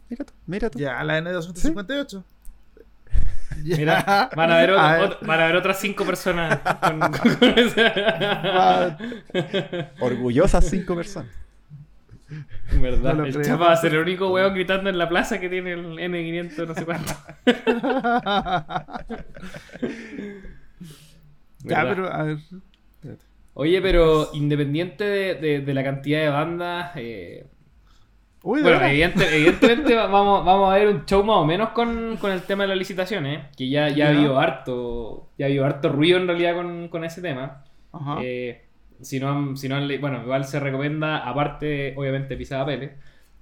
[0.10, 0.80] Mira tú, mira tú.
[0.80, 2.24] Ya, la N258.
[3.64, 3.76] Ya.
[3.78, 5.02] Mira, van a ver, otro- A ver.
[5.04, 8.98] otro- van a ver otras cinco personas con, con- con esa-
[10.00, 11.32] Orgullosas 5 personas.
[12.80, 13.16] ¿Verdad?
[13.16, 13.42] No el.
[13.44, 16.68] Chapa va a ser el único weón gritando en la plaza que tiene el N500
[16.68, 17.14] no sé cuánto.
[21.64, 22.38] ya, pero a ver.
[23.60, 27.48] Oye, pero independiente de, de- de la cantidad de bandas, eh,
[28.44, 32.18] Uy, bueno, evidente- evidentemente va- vamos, vamos a ver un show más o menos con,
[32.18, 35.66] con el tema de las licitaciones, que ya, ya ha habido harto, ya ha habido
[35.66, 37.64] harto ruido en realidad con, con ese tema.
[37.92, 38.20] Ajá.
[38.22, 38.62] Eh,
[39.02, 42.94] si no si no bueno, igual se recomienda, aparte, obviamente, Pisada Pele,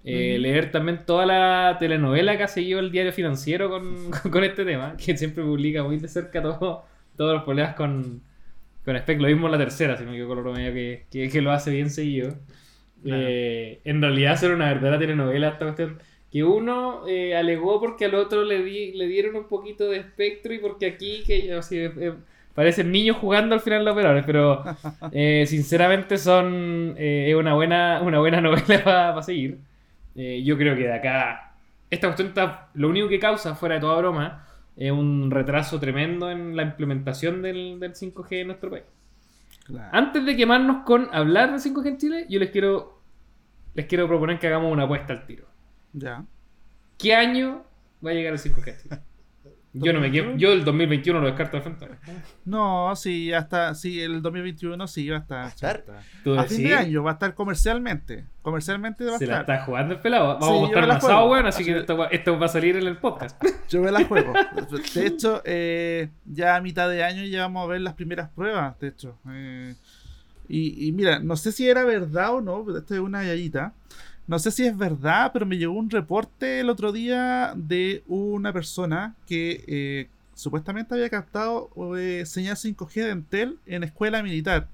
[0.06, 4.64] eh, leer también toda la telenovela que ha seguido el diario financiero con, con este
[4.66, 6.86] tema, que siempre publica muy de cerca todo-
[7.18, 8.22] todos los problemas con,
[8.86, 9.20] con Spec.
[9.20, 11.72] Lo mismo en la tercera, si no me equivoco, lo que, que, que lo hace
[11.72, 12.36] bien seguido.
[13.04, 13.22] Claro.
[13.24, 16.00] Eh, en realidad, ser una verdadera telenovela esta cuestión.
[16.32, 20.54] Que uno eh, alegó porque al otro le, di- le dieron un poquito de espectro
[20.54, 22.14] y porque aquí que así, eh, eh,
[22.54, 24.64] parecen niños jugando al final los operadores, pero
[25.12, 29.60] eh, sinceramente son eh, es una buena, una buena novela para seguir.
[30.16, 31.54] Eh, yo creo que de acá,
[31.90, 34.46] esta cuestión está, lo único que causa, fuera de toda broma,
[34.78, 38.84] es un retraso tremendo en la implementación del, del 5G en nuestro país.
[39.66, 39.90] Claro.
[39.92, 43.02] Antes de quemarnos con hablar de 5G en Chile, yo les quiero,
[43.74, 45.46] les quiero proponer que hagamos una apuesta al tiro.
[45.94, 46.26] Ya.
[46.98, 47.64] ¿Qué año
[48.06, 49.00] va a llegar el 5G a Chile?
[49.78, 51.88] Yo no me quedo, yo el 2021 lo descarto de frente.
[52.46, 55.38] No, sí, hasta sí, el 2021 sí va a estar.
[55.40, 55.84] ¿Va a estar?
[55.90, 56.48] a estar.
[56.48, 58.26] Fin de año va a estar comercialmente.
[58.42, 59.56] Comercialmente va a se la estar.
[59.56, 60.28] está jugando el pelado.
[60.40, 62.78] Vamos Sí, a mostrar un asado, weón, así que esto, va- esto va a salir
[62.78, 63.42] en el podcast.
[63.70, 64.34] Yo me la juego.
[64.94, 68.80] De hecho, eh, ya a mitad de año ya vamos a ver las primeras pruebas,
[68.80, 69.18] de hecho.
[69.30, 69.76] Eh,
[70.48, 73.74] y, y mira, no sé si era verdad o no, pero esto es una yayita.
[74.28, 78.52] No sé si es verdad, pero me llegó un reporte el otro día de una
[78.52, 84.68] persona que eh, supuestamente había captado eh, señal 5G de Entel en escuela militar.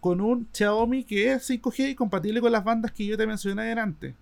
[0.00, 3.62] Con un Xiaomi que es 5G y compatible con las bandas que yo te mencioné
[3.62, 4.14] adelante.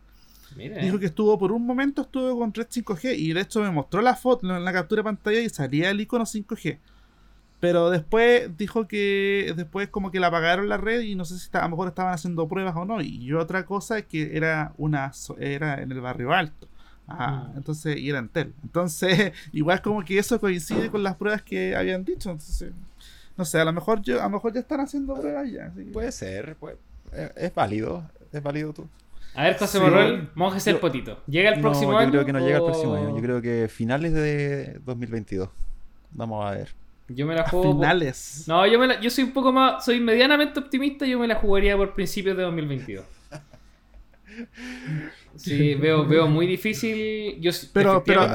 [0.57, 3.71] Mira, Dijo que estuvo por un momento estuvo con red 5G y de hecho me
[3.71, 6.79] mostró la foto en la captura de pantalla y salía el icono 5G.
[7.61, 11.45] Pero después dijo que después como que la apagaron la red y no sé si
[11.45, 13.01] está- a lo mejor estaban haciendo pruebas o no.
[13.01, 16.69] Y otra cosa es que era una era en el barrio alto.
[17.09, 17.57] Ah, Mm.
[17.59, 18.53] entonces y era Entel.
[18.63, 22.31] Entonces, igual como que eso coincide con las pruebas que habían dicho.
[22.31, 22.71] Entonces,
[23.37, 25.71] no sé, a lo mejor yo, a lo mejor ya están haciendo pruebas ya.
[25.73, 26.77] que- Puede ser, puede-
[27.13, 28.87] eh, es válido, es válido tú.
[29.35, 29.85] A ver, José Sí.
[29.85, 31.21] Morrol, monjes el Yo- potito.
[31.27, 32.07] ¿Llega el próximo no, año?
[32.09, 35.49] yo creo que no llega el o- próximo año, yo creo que finales de 2022.
[36.13, 36.69] Vamos a ver.
[37.09, 37.65] Yo me la a juego.
[37.73, 38.45] por- finales.
[38.47, 39.85] No, yo, me la- yo soy un poco más.
[39.85, 41.05] Soy medianamente optimista.
[41.07, 43.05] Yo me la jugaría por principios de 2022.
[45.37, 47.41] Sí, veo, veo muy difícil.
[47.41, 48.27] Yo, Pero- pero,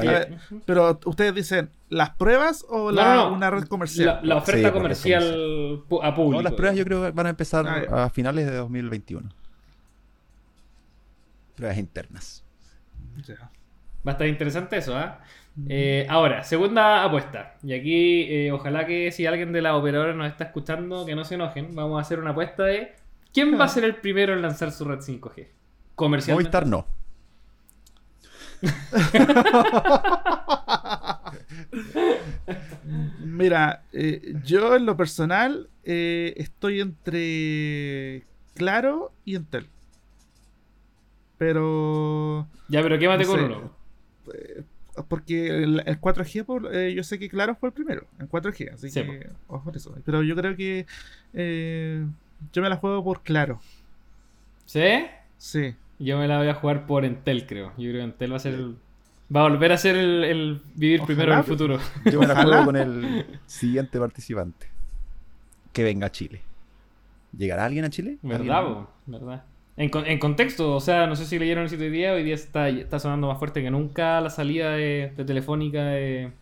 [0.66, 3.36] Pero ustedes dicen, ¿las pruebas o No, la, no, no.
[3.36, 4.06] una red comercial?
[4.06, 6.36] La, la oferta Sí, comercial a público.
[6.36, 9.28] No, las pruebas yo creo que van a empezar Ah, a finales de 2021.
[11.56, 12.44] Pruebas internas.
[14.06, 15.20] Va a estar interesante eso, ¿ah?
[15.22, 15.26] Eh,
[16.08, 17.56] ahora, segunda apuesta.
[17.62, 21.24] Y aquí, eh, ojalá que si alguien de la operadora nos está escuchando, que no
[21.24, 21.74] se enojen.
[21.74, 22.92] Vamos a hacer una apuesta de
[23.32, 25.48] quién va a ser el primero en lanzar su red 5G.
[25.94, 26.58] Comercialmente.
[26.58, 26.86] Movistar no.
[33.24, 39.68] Mira, eh, yo en lo personal eh, estoy entre Claro y Entel.
[41.38, 42.46] Pero.
[42.68, 43.44] Ya, pero quémate No con sé.
[43.46, 43.72] uno.
[45.08, 48.74] Porque el, el 4G, por- eh, yo sé que Claro fue el primero, en 4G,
[48.74, 49.28] así Sí, que.
[49.48, 49.94] ojo por eso.
[50.04, 50.86] Pero yo creo que.
[51.34, 52.04] eh,
[52.52, 53.60] yo me la juego por Claro.
[54.66, 55.04] ¿Sí?
[55.38, 55.74] Sí.
[55.98, 57.68] Yo me la voy a jugar por Entel, creo.
[57.76, 58.76] Yo creo que Entel va a ser el-
[59.34, 61.78] Va a volver a ser el, el vivir Ojalá, primero en el pero- futuro.
[62.10, 64.66] Yo me la juego con el siguiente participante.
[65.72, 66.42] Que venga a Chile.
[67.36, 68.18] ¿Llegará alguien a Chile?
[68.22, 68.86] ¿Verdad.
[69.06, 69.44] ¿Verdad?
[69.76, 72.34] En, en contexto, o sea, no sé si leyeron el sitio hoy día, hoy día
[72.34, 76.32] está, está sonando más fuerte que nunca la salida de, de Telefónica de,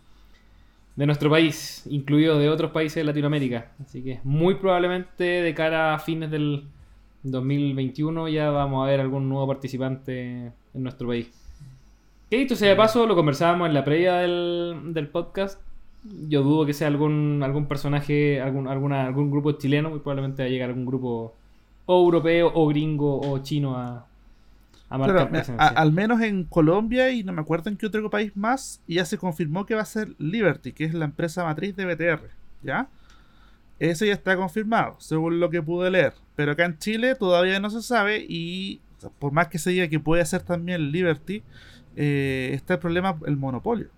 [0.96, 3.70] de nuestro país, incluido de otros países de Latinoamérica.
[3.80, 6.64] Así que muy probablemente de cara a fines del
[7.22, 11.30] 2021 ya vamos a ver algún nuevo participante en nuestro país.
[12.28, 15.60] Que dicho sea de paso, lo conversábamos en la previa del, del podcast.
[16.28, 20.46] Yo dudo que sea algún, algún personaje, algún, alguna, algún grupo chileno, muy probablemente va
[20.46, 21.34] a llegar algún grupo
[21.90, 24.04] o europeo o gringo o chino a,
[24.90, 28.10] a marcar Claro, a- al menos en Colombia y no me acuerdo en qué otro
[28.10, 31.74] país más, ya se confirmó que va a ser Liberty, que es la empresa matriz
[31.76, 32.30] de BTR,
[32.62, 32.88] ¿ya?
[33.78, 36.12] Eso ya está confirmado, según lo que pude leer.
[36.36, 38.80] Pero acá en Chile todavía no se sabe y
[39.20, 41.42] por más que se diga que puede ser también Liberty,
[41.96, 43.88] eh, está el problema, el monopolio.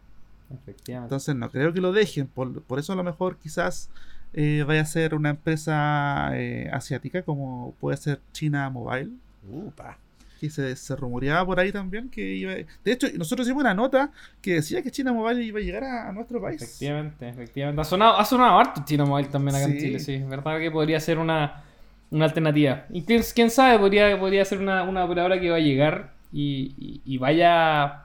[0.53, 1.07] Efectivamente.
[1.07, 2.27] Entonces no creo que lo dejen.
[2.27, 3.89] Por, por eso a lo mejor quizás
[4.33, 9.11] eh, vaya a ser una empresa eh, asiática como puede ser China Mobile
[9.51, 9.99] Upa.
[10.41, 14.11] que se, se rumoreaba por ahí también que iba de hecho nosotros hicimos una nota
[14.41, 17.81] que decía que China Mobile iba a llegar a, a nuestro país Efectivamente, efectivamente.
[17.81, 19.79] Ha sonado, ha sonado harto Chino Mobile también acá en.
[19.79, 20.19] Chile, sí.
[20.19, 21.63] ¿Verdad que podría ser una,
[22.11, 22.85] una alternativa?
[22.91, 26.75] Y quién, quién sabe, podría, podría ser una, una operadora que va a llegar y,
[26.79, 28.05] y- y vaya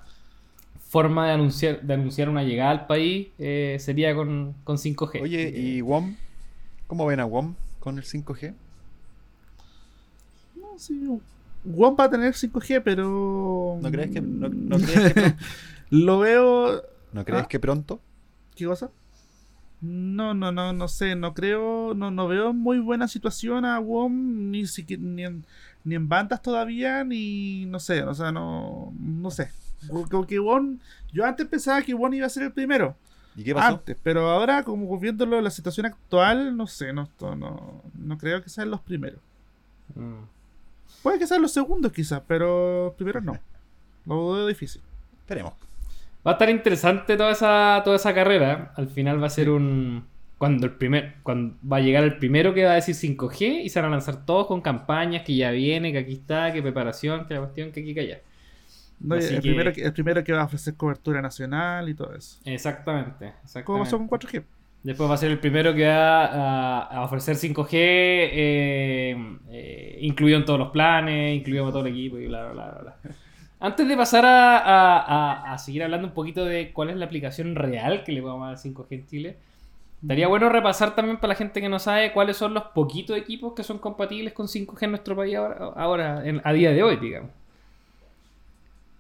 [0.96, 5.22] forma de anunciar, de anunciar una llegada al país eh, sería con, con 5G.
[5.22, 6.16] Oye, ¿y WOM?
[6.88, 8.54] ¿Cómo ven a WOM con el 5G?
[10.56, 11.02] no, sí,
[11.66, 15.38] WOM va a tener 5G pero ¿No crees que, no, no crees que, pronto?
[15.90, 16.82] lo veo
[17.14, 17.48] ¿No crees Ah.
[17.48, 18.00] que pronto?
[18.56, 18.90] ¿qué cosa?
[19.82, 24.50] no no no no sé no creo no, no veo muy buena situación a WOM
[24.52, 25.46] ni siquiera ni en,
[25.84, 29.50] ni en bandas todavía ni no sé o sea no no sé
[29.90, 30.36] como que
[31.12, 32.96] yo antes pensaba que WOM iba a ser el primero
[33.36, 33.76] ¿Y qué pasó?
[33.76, 38.42] antes, pero ahora como viéndolo la situación actual, no sé, no, esto no, no creo
[38.42, 39.20] que sean los primeros.
[39.94, 40.24] Mm.
[41.04, 43.38] Puede que sean los segundos quizás, pero primeros no.
[44.06, 44.82] Lo veo difícil.
[45.20, 45.54] Esperemos.
[46.26, 48.74] Va a estar interesante toda esa, toda esa carrera.
[48.76, 50.06] Al final va a ser un.
[50.38, 51.16] Cuando el primer.
[51.22, 53.92] Cuando va a llegar el primero que va a decir 5G y se van a
[53.92, 57.72] lanzar todos con campañas que ya viene, que aquí está, que preparación, que la cuestión,
[57.72, 58.22] que aquí que allá.
[59.00, 62.14] No, el, que- primero que, el primero que va a ofrecer cobertura nacional y todo
[62.16, 62.40] eso.
[62.46, 63.28] Exactamente.
[63.44, 63.66] exactamente.
[63.66, 64.44] ¿Cómo pasó con 4G?
[64.84, 70.38] Después va a ser el primero que va a, a ofrecer 5G, eh, eh, incluido
[70.38, 72.96] en todos los planes, incluido en todo el equipo y bla, bla, bla, bla.
[73.60, 77.56] Antes de pasar a, a- a- seguir hablando un poquito de cuál es la aplicación
[77.56, 79.38] real que le vamos a dar 5G en Chile,
[80.02, 83.54] estaría bueno repasar también para la gente que no sabe cuáles son los poquitos equipos
[83.54, 86.98] que son compatibles con 5G en nuestro país ahora, ahora en- a día de hoy,
[86.98, 87.32] digamos.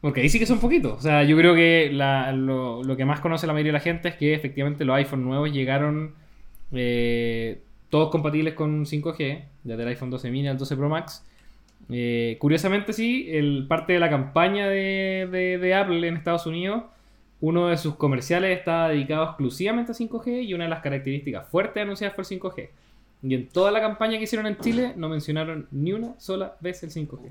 [0.05, 0.93] Porque ahí sí que son poquitos.
[0.99, 4.09] O sea, yo creo que lo, lo que más conoce la mayoría de la gente
[4.09, 6.13] es que efectivamente los iPhone nuevos llegaron
[6.71, 11.25] eh, todos compatibles con 5G, desde el iPhone 12 mini al 12 Pro Max.
[11.89, 16.83] Eh, curiosamente sí, el, parte de la campaña de, de- de Apple en Estados Unidos,
[17.41, 21.81] uno de sus comerciales estaba dedicado exclusivamente a 5G y una de las características fuertes
[21.81, 22.69] anunciadas fue el 5G.
[23.23, 26.83] Y en toda la campaña que hicieron en Chile no mencionaron ni una sola vez
[26.83, 27.29] el 5G.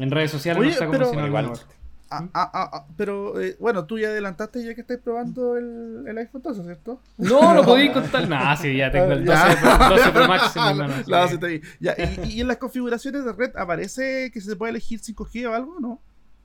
[0.00, 1.46] En redes sociales Oye, no está pero- como Igual.
[1.48, 1.64] parte.
[2.12, 6.02] Ah, ah, ah, ah, pero eh, bueno, tú ya adelantaste ya que estáis probando el,
[6.08, 7.00] el iPhone 12, ¿cierto?
[7.18, 8.28] No, lo podéis contar.
[8.28, 9.76] Nah, sí, ya tengo el 12, Ya.
[9.78, 10.54] Pro- 12 Pro Max
[11.06, 11.60] No, sí.
[11.78, 15.54] Ya, y, y en las configuraciones de red aparece que se puede elegir 5G o
[15.54, 16.00] algo, ¿no?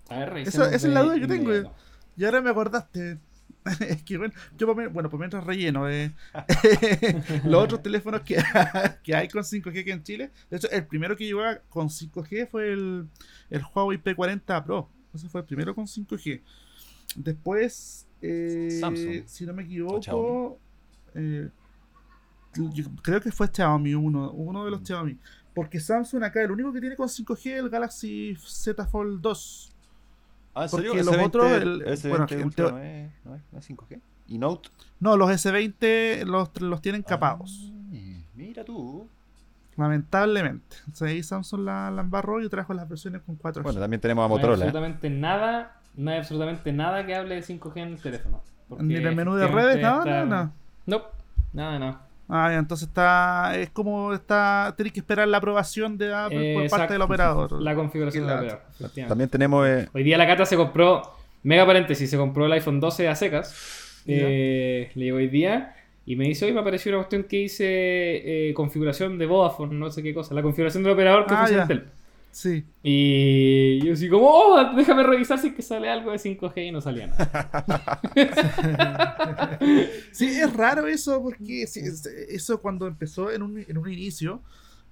[0.10, 1.52] A ver, Esa- esa es la duda que tengo.
[2.16, 3.18] Y ahora me acordaste.
[3.80, 6.14] es que bueno, yo bueno, por mientras relleno eh,
[7.46, 8.38] los otros teléfonos que,
[9.04, 10.32] que hay con 5G aquí en Chile.
[10.50, 13.08] De hecho, el primero que llegó con 5G fue el,
[13.50, 14.90] el Huawei P40 Pro.
[15.14, 16.42] Ese fue el primero con 5G.
[17.16, 19.24] Después, eh, Samsung.
[19.26, 20.60] si no me equivoco,
[21.16, 21.50] eh,
[22.54, 25.18] yo creo que fue Xiaomi uno, uno de los Xiaomi.
[25.54, 29.75] Porque Samsung acá el único que tiene con 5G es el Galaxy Z Fold 2.
[30.56, 31.04] Ah, ¿en Porque serio?
[31.04, 33.66] los S20 otros, el- S20 bueno, Ultra en teo- no, es, no es- no es
[33.70, 34.00] 5G.
[34.28, 34.70] ¿Y Note?
[35.00, 37.72] No, los S20 los, los tienen capados.
[37.72, 39.08] Ah, mira tú.
[39.78, 40.78] Lamentablemente.
[40.92, 43.64] O sea, ahí Samsung la, la embarró y trajo las versiones con 4G.
[43.64, 44.66] Bueno, también tenemos a No hay Motorola.
[44.66, 44.68] ¿eh?
[44.70, 48.42] absolutamente nada, no hay absolutamente nada que hable de 5G en el teléfono.
[48.70, 50.52] porque Ni en el menú de redes, nada, nada, nada.
[50.86, 51.08] Nope,
[51.54, 52.02] nada, nada.
[52.28, 53.56] Ah, ya, entonces está.
[53.58, 54.74] Es como está.
[54.78, 57.62] Tenés que esperar la aprobación de Apple por parte del operador.
[57.62, 59.08] La configuración del la- operador.
[59.08, 59.68] También tenemos.
[59.68, 61.04] eh, Hoy día la Cata se compró,
[61.44, 64.02] mega paréntesis, se compró el iPhone 12 a secas.
[64.08, 68.50] Eh, le llegó hoy día y me dice, hoy me apareció una cuestión que dice
[68.50, 71.68] eh, configuración de Vodafone, no sé qué cosa, la configuración del operador que Ah.
[72.36, 72.66] Sí.
[72.84, 76.82] Y yo así como, oh, déjame revisar si que sale algo de 5G y no
[76.82, 78.02] salía nada.
[80.12, 84.42] Sí, es raro eso, porque eso cuando empezó en un, en un inicio,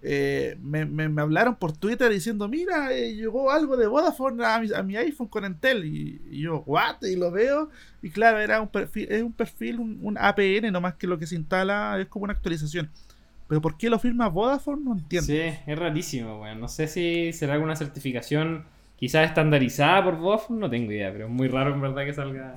[0.02, 4.60] eh, me, me- me hablaron por Twitter diciendo, mira, eh, llegó algo de Vodafone a
[4.60, 5.84] mi, a mi iPhone con Entel.
[5.86, 7.02] Y, y yo, what?
[7.04, 7.70] Y lo veo,
[8.02, 11.28] y claro, era un perfil, es un perfil, un, un APN, nomás que lo que
[11.28, 12.90] se instala es como una actualización.
[13.54, 14.82] Pero ¿por qué lo firma Vodafone?
[14.84, 15.28] No entiendo.
[15.28, 16.60] Sí, es rarísimo, weón.
[16.60, 21.32] No sé si será alguna certificación quizás estandarizada por Vodafone, no tengo idea, pero es
[21.32, 22.56] muy raro en verdad que salga.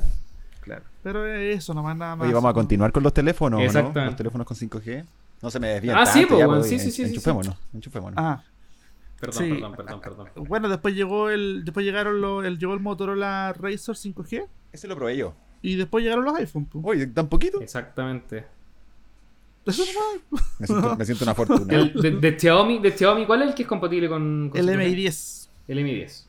[0.62, 0.84] Claro.
[1.02, 2.24] Pero es eso, nomás nada más.
[2.24, 3.66] Oye, vamos a continuar con los teléfonos, ¿no?
[3.66, 4.06] Exactamente.
[4.06, 5.04] Los teléfonos con 5G.
[5.42, 7.56] No se me desvían Ah, tanto, sí, pues, bueno, pues, sí, sí, sí, sí, Enchufémonos,
[7.74, 8.14] enchufémonos.
[8.16, 8.42] Ah,
[9.20, 9.50] Perdón, Sí.
[9.52, 10.28] perdón, perdón, perdón.
[10.48, 14.96] bueno, después llegó el, después llegaron los, el, llegó el Motorola Razr 5G Ese lo
[14.96, 15.34] probé yo.
[15.62, 16.64] y después llegaron los iPhone.
[16.66, 16.82] pues.
[16.86, 17.60] Oye, ¿tan poquito?
[17.60, 18.44] Exactamente.
[19.72, 20.42] Eso nomás.
[20.60, 21.74] Me siento, me siento una fortuna.
[21.74, 24.68] El- de, de Xiaomi, de Xiaomi, ¿cuál es el que es compatible con, con El
[24.68, 24.94] 5G?
[24.94, 25.48] MI10.
[25.68, 26.22] El MI10.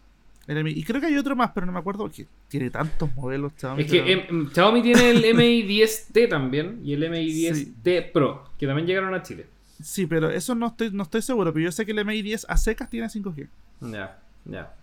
[0.48, 3.14] El MI y creo que hay otro más, pero no me acuerdo porque tiene tantos
[3.16, 3.52] modelos.
[3.58, 8.66] Xiaomi, Es que pero- em, Xiaomi tiene el MI10T también y el MI10T Pro, que
[8.66, 9.46] también llegaron a Chile.
[9.84, 11.54] Sí, pero eso no estoy, no estoy seguro.
[11.54, 13.48] Pero yo sé que el MI10 a secas tiene 5G.
[13.82, 14.74] Ya, ya.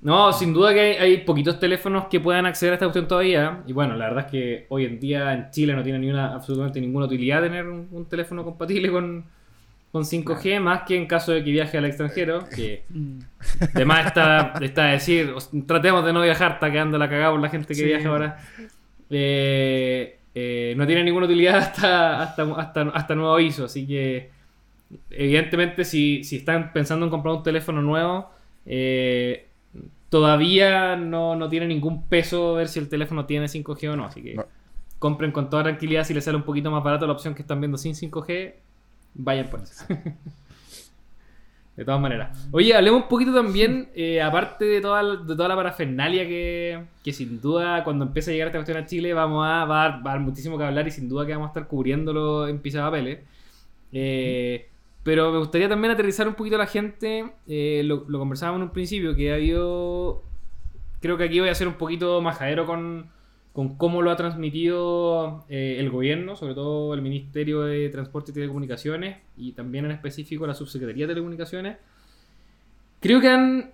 [0.00, 3.62] No, sin duda que hay, hay poquitos teléfonos que puedan acceder a esta opción todavía.
[3.66, 6.34] Y bueno, la verdad es que hoy en día en Chile no tiene ni una,
[6.34, 9.24] absolutamente ninguna utilidad tener un, un teléfono compatible con,
[9.90, 13.18] con 5G, más que en caso de que viaje al extranjero, que Mm.
[13.74, 17.40] además está, está a decir, os- tratemos de no viajar, está quedando la cagada por
[17.40, 17.84] la gente que Sí.
[17.84, 18.38] viaja ahora.
[19.10, 24.30] Eh, eh, no tiene ninguna utilidad hasta, hasta, hasta, hasta nuevo aviso, así que
[25.10, 28.30] evidentemente si, si están pensando en comprar un teléfono nuevo,
[28.66, 29.47] eh,
[30.10, 34.22] todavía no, no tiene ningún peso ver si el teléfono tiene 5G o no, así
[34.22, 34.44] que No.
[34.98, 37.60] compren con toda tranquilidad si les sale un poquito más barato la opción que están
[37.60, 38.54] viendo sin 5G,
[39.14, 39.84] vayan por eso.
[41.76, 42.48] De todas maneras.
[42.50, 47.12] Oye, hablemos un poquito también, eh, aparte de toda, de toda la parafernalia que, que
[47.12, 50.04] sin duda cuando empiece a llegar esta cuestión a Chile vamos a, va, a dar,
[50.04, 52.58] va a dar muchísimo que hablar y sin duda que vamos a estar cubriéndolo en
[52.58, 53.20] Pisapapeles.
[53.92, 54.66] Eh,
[55.08, 58.64] pero me gustaría también aterrizar un poquito a la gente, eh, lo, lo conversábamos en
[58.64, 60.22] un principio, que ha habido...
[61.00, 63.08] Creo que aquí voy a ser un poquito majadero con,
[63.54, 68.34] con cómo lo ha transmitido eh, el gobierno, sobre todo el Ministerio de Transporte y
[68.34, 71.78] Telecomunicaciones y también en específico la Subsecretaría de Telecomunicaciones.
[73.00, 73.70] Creo que han,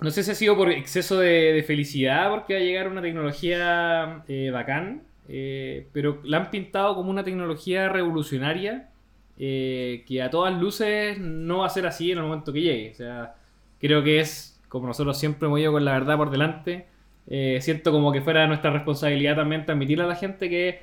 [0.00, 3.02] no sé si ha sido por exceso de, de felicidad porque va a llegar una
[3.02, 8.90] tecnología eh, bacán, eh, pero la han pintado como una tecnología revolucionaria
[9.44, 12.90] eh, que a todas luces no va a ser así en el momento que llegue.
[12.92, 13.34] O sea,
[13.80, 16.86] creo que es, como nosotros siempre hemos ido con la verdad por delante,
[17.28, 20.80] eh, siento como que fuera nuestra responsabilidad también transmitirle a la gente que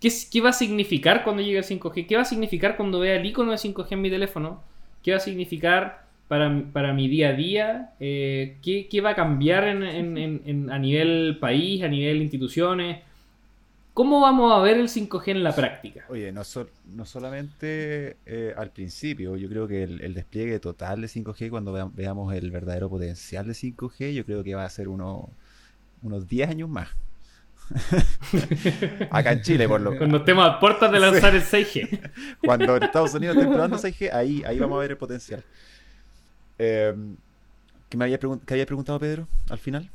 [0.00, 3.16] ¿qué, qué va a significar cuando llegue el 5G, qué va a significar cuando vea
[3.16, 4.62] el icono de 5G en mi teléfono,
[5.02, 9.14] qué va a significar para, para mi día a día, Eh, ¿qué, qué va a
[9.14, 13.00] cambiar en- en- en- a nivel país, a nivel instituciones,
[13.94, 16.04] cómo vamos a ver el 5G en la práctica.
[16.08, 21.00] Oye, no, sol- no solamente eh, al principio, yo creo que el, el despliegue total
[21.02, 24.70] de 5G, cuando vea- veamos el verdadero potencial de 5G, yo creo que va a
[24.70, 25.28] ser uno-
[26.02, 26.88] unos 10 años más.
[29.10, 32.10] Acá en Chile, por lo Cuando estemos a puertas de lanzar el 6G.
[32.44, 35.42] Cuando Estados Unidos estén probando 6G, ahí, ahí vamos a ver el potencial.
[36.58, 36.94] Eh,
[37.88, 39.90] ¿qué me había, pregun- qué había preguntado Pedro al final?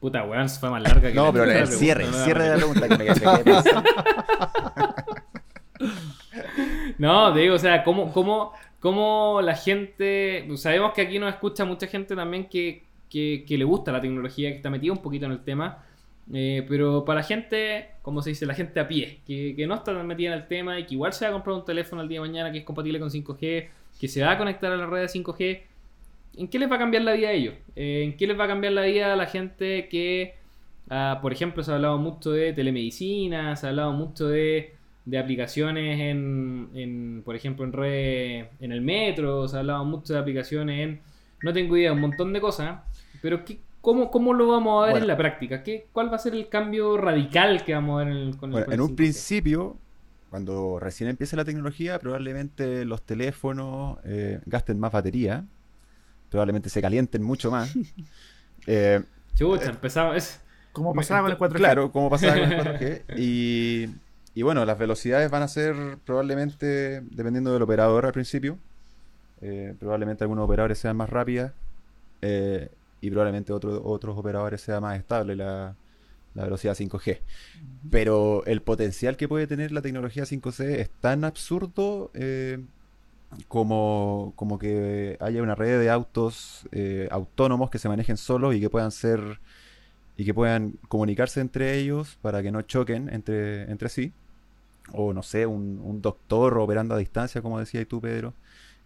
[0.00, 2.50] Puta, weón, se fue más larga que No, la pero el cierre, el cierre de
[2.50, 3.04] la pregunta que me.
[6.98, 10.46] No, te digo, o sea, cómo, cómo, cómo la gente.
[10.56, 14.50] Sabemos que aquí nos escucha mucha gente también que, que, que le gusta la tecnología,
[14.50, 15.84] que está metida un poquito en el tema.
[16.32, 19.74] eh, pero para la gente, como se dice, la gente a pie, que, que no
[19.74, 22.02] está tan metida en el tema y que igual se va a comprar un teléfono
[22.02, 24.76] el día de mañana que es compatible con 5G, que se va a conectar a
[24.76, 25.62] la red de 5G,
[26.36, 27.54] ¿en qué les va a cambiar la vida a ellos?
[27.76, 30.34] Eh, ¿En qué les va a cambiar la vida a la gente que,
[30.88, 34.74] ah, por ejemplo, se ha hablado mucho de telemedicina, se ha hablado mucho de
[35.04, 40.12] de aplicaciones en, en, por ejemplo, en red, en el metro, se ha hablado mucho
[40.12, 41.00] de aplicaciones en,
[41.42, 42.80] no tengo idea, un montón de cosas,
[43.22, 45.04] pero ¿qué, cómo, ¿cómo lo vamos a ver Bueno.
[45.04, 45.62] en la práctica?
[45.62, 48.50] ¿Qué, ¿Cuál va a ser el cambio radical que vamos a ver en el, con
[48.50, 48.96] el, Bueno, con en el un 5G?
[48.96, 49.76] principio,
[50.28, 55.44] cuando recién empiece la tecnología, probablemente los teléfonos eh, gasten más batería,
[56.30, 57.72] probablemente se calienten mucho más.
[58.66, 59.02] Eh,
[59.36, 60.38] Chucha, empezamos, es,
[60.72, 61.56] Como pasaba con el 4G.
[61.56, 63.02] Claro, como pasaba con el 4G.
[63.18, 63.88] Y,
[64.34, 68.58] y bueno, las velocidades van a ser probablemente, dependiendo del operador al principio,
[69.40, 71.52] eh, probablemente algunos operadores sean más rápidas
[72.20, 72.68] eh,
[73.00, 75.74] y probablemente otro- otros operadores sea más estable la,
[76.34, 77.18] la velocidad 5G.
[77.90, 82.62] Pero el potencial que puede tener la tecnología 5C es tan absurdo eh,
[83.48, 88.60] como, como que haya una red de autos eh, autónomos que se manejen solos y
[88.60, 89.40] que puedan ser
[90.16, 94.12] y que puedan comunicarse entre ellos para que no choquen entre, entre sí.
[94.92, 98.34] O no sé, un, un doctor operando a distancia, como decías tú, Pedro,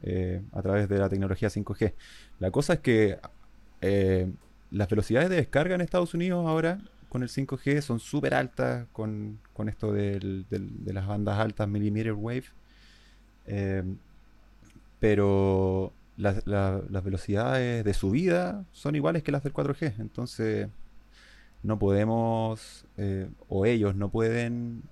[0.02, 1.94] eh, a través de la tecnología 5G.
[2.40, 3.18] La cosa es que
[3.80, 4.30] eh,
[4.70, 6.78] las velocidades de descarga en Estados Unidos ahora
[7.08, 12.12] con el 5G son súper altas con, con esto del- de las bandas altas millimeter
[12.12, 12.44] wave.
[15.04, 19.96] Pero las, la- las velocidades de subida son iguales que las del 4G.
[19.98, 20.68] Entonces
[21.62, 24.82] no podemos, eh, o ellos no pueden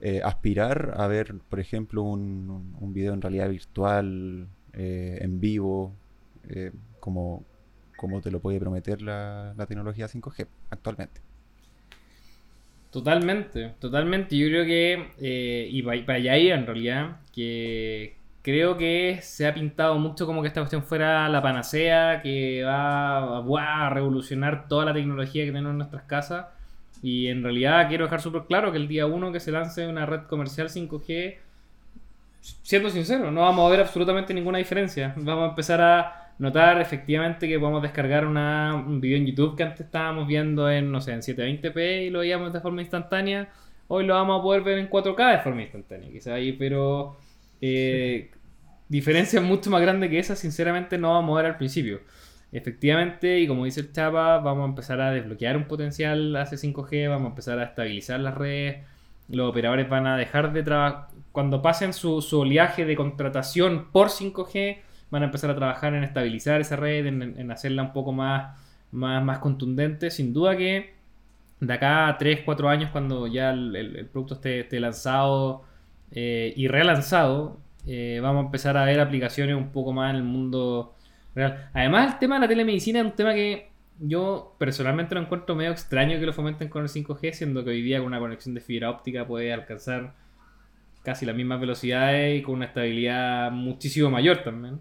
[0.00, 5.92] eh, aspirar a ver, por ejemplo, un, un video en realidad virtual, eh, en vivo,
[7.00, 7.44] como,
[7.96, 11.20] como te lo puede prometer la, la tecnología 5G actualmente.
[12.90, 14.36] Totalmente, totalmente.
[14.36, 18.17] Yo creo que, eh, y para allá iba en realidad, que
[18.48, 23.40] creo que se ha pintado mucho como que esta cuestión fuera la panacea, que va
[23.40, 26.46] a, revolucionar toda la tecnología que tenemos en nuestras casas.
[27.02, 30.06] Y en realidad quiero dejar súper claro que el día uno que se lance una
[30.06, 31.36] red comercial 5G,
[32.62, 35.12] siendo sincero, no vamos a ver absolutamente ninguna diferencia.
[35.18, 39.80] Vamos a empezar a notar efectivamente que podemos descargar un video en YouTube que antes
[39.82, 43.50] estábamos viendo en, no sé, en 720p y lo veíamos de forma instantánea.
[43.88, 47.18] Hoy lo vamos a poder ver en 4K de forma instantánea, quizá ahí, pero
[47.60, 48.30] eh,
[48.88, 52.00] diferencias mucho más grandes que esas, sinceramente, no vamos a ver al principio.
[52.50, 57.08] Efectivamente, y como dice el Chapa, vamos a empezar a desbloquear un potencial hacia 5G,
[57.08, 58.84] vamos a empezar a estabilizar las redes,
[59.28, 64.08] los operadores van a dejar de trabajar, cuando pasen su, su oleaje de contratación por
[64.08, 64.78] 5G,
[65.10, 68.56] van a empezar a trabajar en estabilizar esa red, en, hacerla un poco más,
[68.92, 70.10] más, más contundente.
[70.10, 70.94] Sin duda que
[71.60, 75.64] de acá a 3, 4 años, cuando ya el producto esté, esté lanzado
[76.10, 77.58] eh, y relanzado,
[77.88, 80.94] eh, vamos a empezar a ver aplicaciones un poco más en el mundo
[81.34, 81.70] real.
[81.74, 83.70] Además, el tema de la telemedicina es un tema que
[84.00, 87.82] yo personalmente lo encuentro medio extraño que lo fomenten con el 5G, siendo que hoy
[87.82, 90.14] día con una conexión de fibra óptica puede alcanzar
[91.02, 94.78] casi las mismas velocidades y con una estabilidad muchísimo mayor también.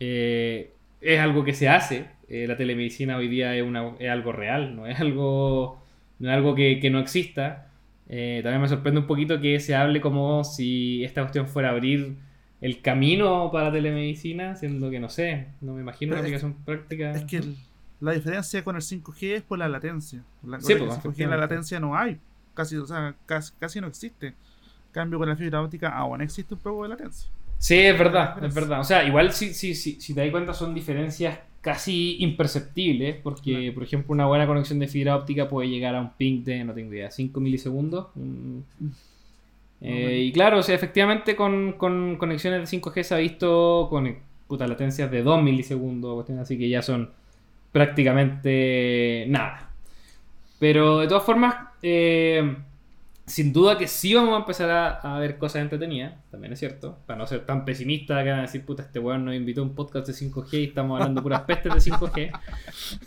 [0.00, 2.06] Eh, es algo que se hace.
[2.28, 5.80] eh, la telemedicina hoy día es, una- es algo real, no es algo,
[6.18, 7.68] no es algo que, no exista.
[8.08, 12.16] También me sorprende un poquito que se hable como si esta cuestión fuera a abrir
[12.60, 16.42] el camino para la telemedicina, siendo que no sé, no me imagino una Pero es-
[16.42, 17.10] aplicación práctica.
[17.12, 17.56] Es que el-
[18.00, 20.22] la diferencia con el 5G es por la latencia.
[20.46, 21.40] La, Sí, con el pues, 5G la efectivamente.
[21.40, 22.18] latencia no hay.
[22.54, 24.28] Casi, o sea, casi, casi no existe.
[24.28, 24.34] En
[24.92, 27.28] cambio con la fibra óptica aún existe un poco de latencia.
[27.58, 28.80] Sí, es verdad, es verdad.
[28.80, 33.52] O sea, igual si, si, si, si te das cuenta son diferencias casi imperceptibles, porque
[33.60, 33.74] Claro.
[33.74, 36.72] por ejemplo una buena conexión de fibra óptica puede llegar a un ping de, no
[36.74, 38.08] tengo idea, 5 milisegundos.
[38.14, 38.58] Mm.
[39.80, 40.10] Eh, bueno.
[40.10, 44.06] y claro, o sea, efectivamente con, con conexiones de 5G se ha visto con
[44.46, 47.10] puta, latencias de 2 milisegundos, cuestiones así que ya son
[47.72, 49.70] prácticamente nada.
[50.58, 52.56] Pero de todas formas, eh,
[53.26, 56.96] sin duda que sí vamos a empezar a, a ver cosas entretenidas, también es cierto,
[57.06, 59.64] para no ser tan pesimista que van a decir, puta, este weón nos invitó a
[59.64, 62.30] un podcast de 5G y estamos hablando puras pestes de 5G.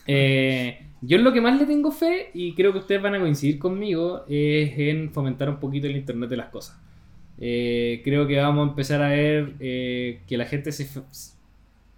[0.07, 3.19] Eh, yo en lo que más le tengo fe, y creo que ustedes van a
[3.19, 6.77] coincidir conmigo, es en fomentar un poquito el Internet de las cosas.
[7.37, 10.85] Eh, creo que vamos a empezar a ver eh, que la gente se...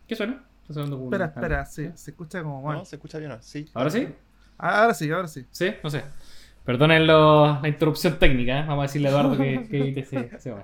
[0.08, 0.44] ¿Qué suena?
[0.62, 2.78] ¿Está sonando como un- Espera, espera, sí, se escucha como mal.
[2.78, 2.86] ¿No?
[2.86, 3.32] ¿Se escucha bien?
[3.42, 3.66] Sí.
[3.74, 4.08] ¿Ahora sí?
[4.58, 5.46] Ahora sí, ahora sí.
[5.52, 5.72] ¿Sí?
[5.84, 6.04] No sé.
[6.64, 8.66] Perdonen lo- la interrupción técnica, ¿eh?
[8.68, 10.30] vamos a decirle a Eduardo que, que edite ese.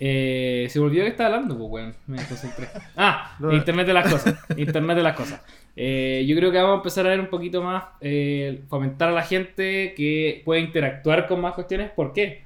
[0.00, 1.94] Eh, se volvió que estaba hablando, pues, weón.
[2.06, 2.68] Me concentré.
[2.96, 4.34] Ah, Internet de las cosas.
[4.56, 5.42] Internet de las cosas.
[5.76, 9.12] Eh, yo creo que vamos a empezar a ver un poquito más, eh, fomentar a
[9.12, 11.90] la gente que pueda interactuar con más cuestiones.
[11.90, 12.42] ¿Por qué?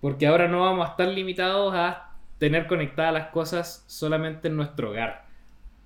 [0.00, 4.90] Porque ahora no vamos a estar limitados a tener conectadas las cosas solamente en nuestro
[4.90, 5.24] hogar.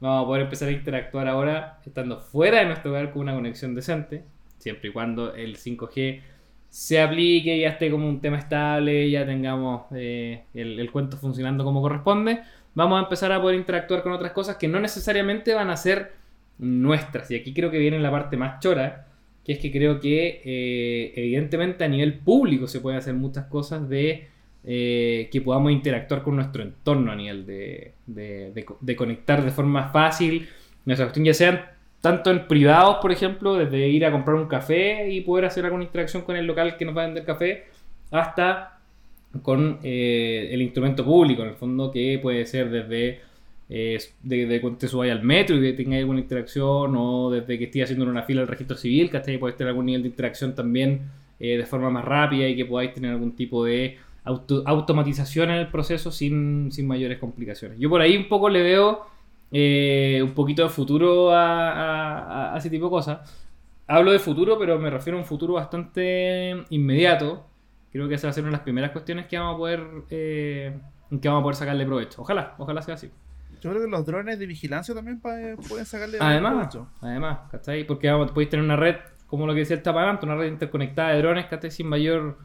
[0.01, 3.75] Vamos a poder empezar a interactuar ahora estando fuera de nuestro hogar con una conexión
[3.75, 4.25] decente,
[4.59, 6.23] siempre y cuando el 5G
[6.69, 11.65] se aplique, ya esté como un tema estable, ya tengamos eh, el, el cuento funcionando
[11.65, 12.41] como corresponde,
[12.75, 16.13] vamos a empezar a poder interactuar con otras cosas que no necesariamente van a ser
[16.59, 17.31] nuestras.
[17.31, 19.07] Y aquí creo que viene la parte más chora,
[19.45, 23.89] que es que creo que eh, evidentemente a nivel público se pueden hacer muchas cosas
[23.89, 24.29] de
[24.65, 29.51] eh, que podamos interactuar con nuestro entorno a nivel de, de- de de conectar de
[29.53, 30.49] forma fácil
[30.85, 31.61] nuestra cuestión, ya sean
[32.01, 35.85] tanto en privados, por ejemplo, desde ir a comprar un café y poder hacer alguna
[35.85, 37.65] interacción con el local que nos va a vender café,
[38.11, 38.79] hasta
[39.43, 43.21] con eh, el instrumento público, en el fondo, que puede ser desde
[43.69, 43.99] eh,
[44.61, 48.07] cuando te subáis al metro y que tengáis alguna interacción, o desde que estés haciendo
[48.07, 51.03] una fila al registro civil, que hasta puedes tener algún nivel de interacción también
[51.41, 55.57] eh, de forma más rápida y que podáis tener algún tipo de auto- automatización en
[55.57, 57.79] el proceso sin, sin mayores complicaciones.
[57.79, 59.07] Yo por ahí un poco le veo
[59.51, 61.73] eh, un poquito de futuro a,
[62.51, 63.19] a- a ese tipo de cosas.
[63.87, 67.47] Hablo de futuro, pero me refiero a un futuro bastante inmediato.
[67.91, 69.81] Creo que esa va a ser una de las primeras cuestiones que vamos a poder,
[70.11, 70.79] eh,
[71.23, 72.21] que vamos a poder sacarle provecho.
[72.23, 73.11] Ojalá, ojalá sea así.
[73.63, 75.37] Yo creo que los drones de vigilancia también pa-
[75.67, 76.89] pueden sacarle Además, provecho.
[77.01, 77.85] además, ¿cachai?
[77.85, 78.97] Porque vamos, podéis tener una red,
[79.27, 81.71] como lo que decía el tapagante, una red interconectada de drones, ¿cachai?
[81.71, 82.39] Sin mayor,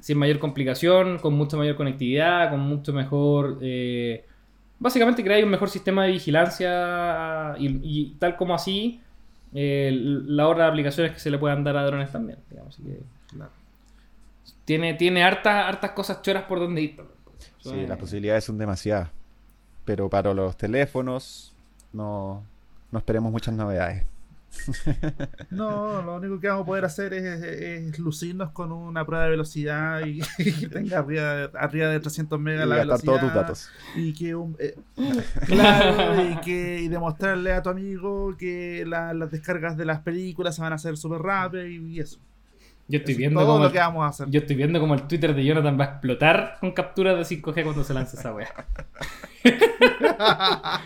[0.00, 3.58] sin mayor complicación, con mucha mayor conectividad, con mucho mejor...
[3.62, 4.26] eh,
[4.82, 9.00] básicamente creáis un mejor sistema de vigilancia y, y tal como así,
[9.54, 12.74] eh, la hora de aplicaciones que se le puedan dar a drones también, digamos.
[12.74, 13.00] así que
[13.34, 13.50] Claro.
[14.64, 16.96] tiene, tiene hartas, hartas cosas choras por donde ir.
[16.96, 17.16] también.
[17.60, 19.10] Sí, las posibilidades son demasiadas.
[19.84, 21.54] Pero para los teléfonos
[21.92, 22.44] no,
[22.90, 24.04] no esperemos muchas novedades.
[25.50, 27.42] No, lo único que vamos a poder hacer es, es-
[27.92, 30.20] es lucirnos con una prueba de velocidad y,
[30.60, 33.04] que tenga arriba de, arriba de 300 Y megas la velocidad.
[33.04, 33.68] todos tus datos.
[33.96, 34.76] Y que un- eh,
[35.46, 40.54] claro, y que y demostrarle a tu amigo que la- las descargas de las películas
[40.56, 42.18] se van a hacer súper rápido y, y eso.
[42.92, 44.26] Yo estoy es viendo todo cómo lo el- que vamos a hacer.
[44.30, 47.62] Yo estoy viendo como el Twitter de Jonathan va a explotar con capturas de 5G
[47.64, 48.52] cuando se lance esa wea.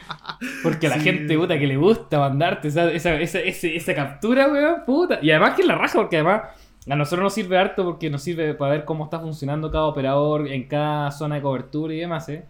[0.62, 1.02] Porque a la Sí.
[1.02, 5.18] gente puta que le gusta mandarte esa, esa, esa, esa captura, weón, puta.
[5.22, 6.42] Y además que es la raja, porque además
[6.88, 10.46] a nosotros nos sirve harto porque nos sirve para ver cómo está funcionando cada operador
[10.48, 12.44] en cada zona de cobertura y demás, ¿eh?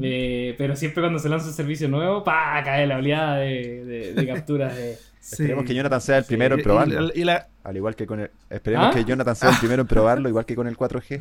[0.00, 4.14] Eh, pero siempre cuando se lanza un servicio nuevo, pa, cae la oleada de, de-
[4.14, 4.96] de capturas de...
[5.20, 5.34] Sí.
[5.42, 7.10] Esperemos que Jonathan sea el primero en probarlo.
[7.14, 8.30] y la- Al igual que con el.
[8.48, 8.90] Esperemos ¿Ah?
[8.94, 11.20] que Jonathan sea el primero en probarlo, igual que con el 4G.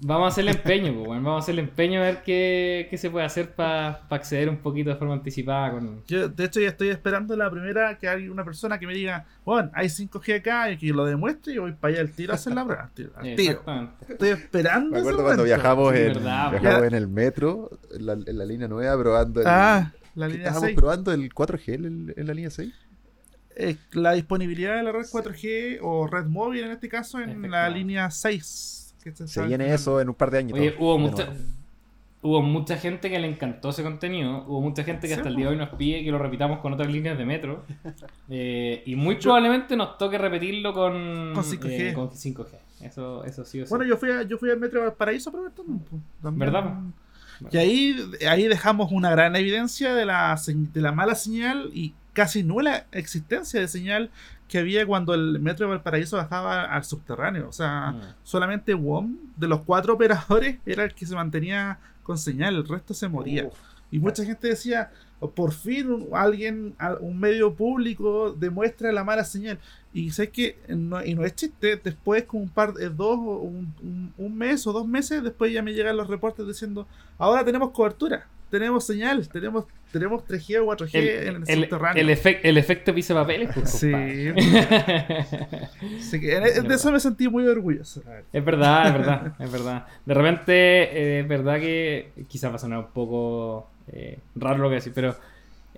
[0.00, 1.24] Vamos a hacer el empeño, pues, weón.
[1.24, 4.58] Vamos a hacer el empeño a ver qué, qué se puede hacer para acceder un
[4.58, 6.04] poquito de forma anticipada con...
[6.06, 9.26] yo, de hecho, ya estoy esperando la primera que hay una persona que me diga,
[9.44, 12.32] bueno, hay 5G acá y que lo demuestre y yo voy para allá al tiro
[12.32, 12.90] a hacer la prueba.
[13.16, 13.60] al tiro.
[14.08, 14.90] Estoy esperando.
[14.90, 18.38] Me ese acuerdo cuando viajamos, Sí, en, verdad, viajamos en el metro, en la, en
[18.38, 19.46] la línea nueva, probando el.
[19.48, 20.76] Ah, la ¿qué línea estábamos 6.
[20.76, 22.72] probando el 4G en, en la línea 6?
[23.60, 27.68] Eh, la disponibilidad de la red 4G o red móvil en este caso en la
[27.68, 28.94] línea 6.
[29.02, 30.56] que se Se viene eso en un par de años.
[30.58, 31.28] Oye, hubo de mucha,
[32.22, 34.44] hubo mucha gente que le encantó ese contenido.
[34.46, 36.60] Hubo mucha gente que Sí, hasta el día de hoy nos pide que lo repitamos
[36.60, 37.64] con otras líneas de metro.
[38.30, 41.70] Eh, y muy probablemente nos toque repetirlo con, Con 5G.
[41.70, 42.46] eh, con 5G.
[42.82, 43.70] Eso, eso sí o sí.
[43.70, 45.80] Bueno, yo fui, a, yo fui al Metro Valparaíso probar también,
[46.22, 46.52] también.
[46.52, 46.74] ¿Verdad,
[47.50, 47.96] Y ahí,
[48.28, 53.60] ahí dejamos una gran evidencia de la, de la mala señal y casi nula existencia
[53.60, 54.10] de señal
[54.48, 57.48] que había cuando el Metro de Valparaíso bajaba al subterráneo.
[57.48, 58.00] O sea, Mm.
[58.24, 62.92] solamente WOM de los cuatro operadores era el que se mantenía con señal, el resto
[62.92, 63.44] se moría.
[63.46, 63.54] Uf.
[63.92, 64.90] Y mucha gente decía,
[65.20, 69.58] "Oh, por fin alguien, al- un medio público demuestra la mala señal.
[69.92, 74.12] Y sé que no, y no es chiste, después con un par de dos un-
[74.18, 78.26] un mes o dos meses, después ya me llegan los reportes diciendo, ahora tenemos cobertura,
[78.50, 82.02] tenemos señal, tenemos, tenemos 3G o 4G el, en el, el- subterráneo.
[82.02, 83.92] el efec- el efecto pisapapeles, pues, Sí.
[85.98, 88.02] Así que en- de eso me sentí muy orgulloso.
[88.32, 89.86] Es verdad, es verdad, es verdad.
[90.04, 94.68] De repente, eh, es verdad que quizás va a sonar un poco eh, raro lo
[94.68, 95.14] que decir, pero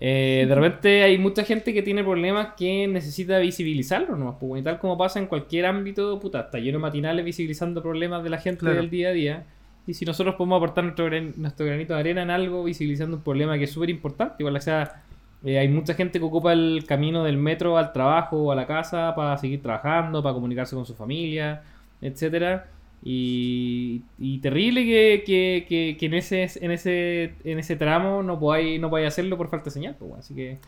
[0.03, 4.39] eh, de repente hay mucha gente que tiene problemas que necesita visibilizarlo, ¿no?
[4.39, 8.23] Pues, y tal como pasa en cualquier ámbito, puta, está lleno de matinales visibilizando problemas
[8.25, 8.77] de la gente Claro.
[8.77, 9.45] del día a día.
[9.87, 13.23] Y si nosotros podemos aportar nuestro, gran- nuestro granito de arena en algo, visibilizando un
[13.23, 15.03] problema que es súper importante, igual o sea,
[15.45, 18.67] eh, hay mucha gente que ocupa el camino del metro al trabajo o a la
[18.67, 21.63] casa para seguir trabajando, para comunicarse con su familia,
[22.03, 22.67] etcétera.
[23.03, 28.39] Y, y terrible que, que, que, que en ese en ese en ese tramo no
[28.39, 29.97] podáis no podáis hacerlo por falta de señal.
[29.99, 30.13] pues.
[30.19, 30.59] Así que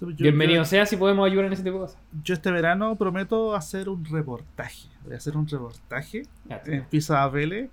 [0.00, 1.98] Yo- bienvenido yo- sea si podemos ayudar en ese tipo de cosas.
[2.22, 4.88] Yo este verano prometo hacer un reportaje.
[5.04, 6.24] Voy a hacer un reportaje
[6.66, 7.70] en Pisa Vélez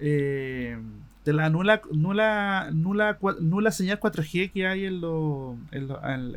[0.00, 0.78] eh,
[1.24, 6.36] de la nula nula nula nula señal 4G que hay en lo, en lo- en-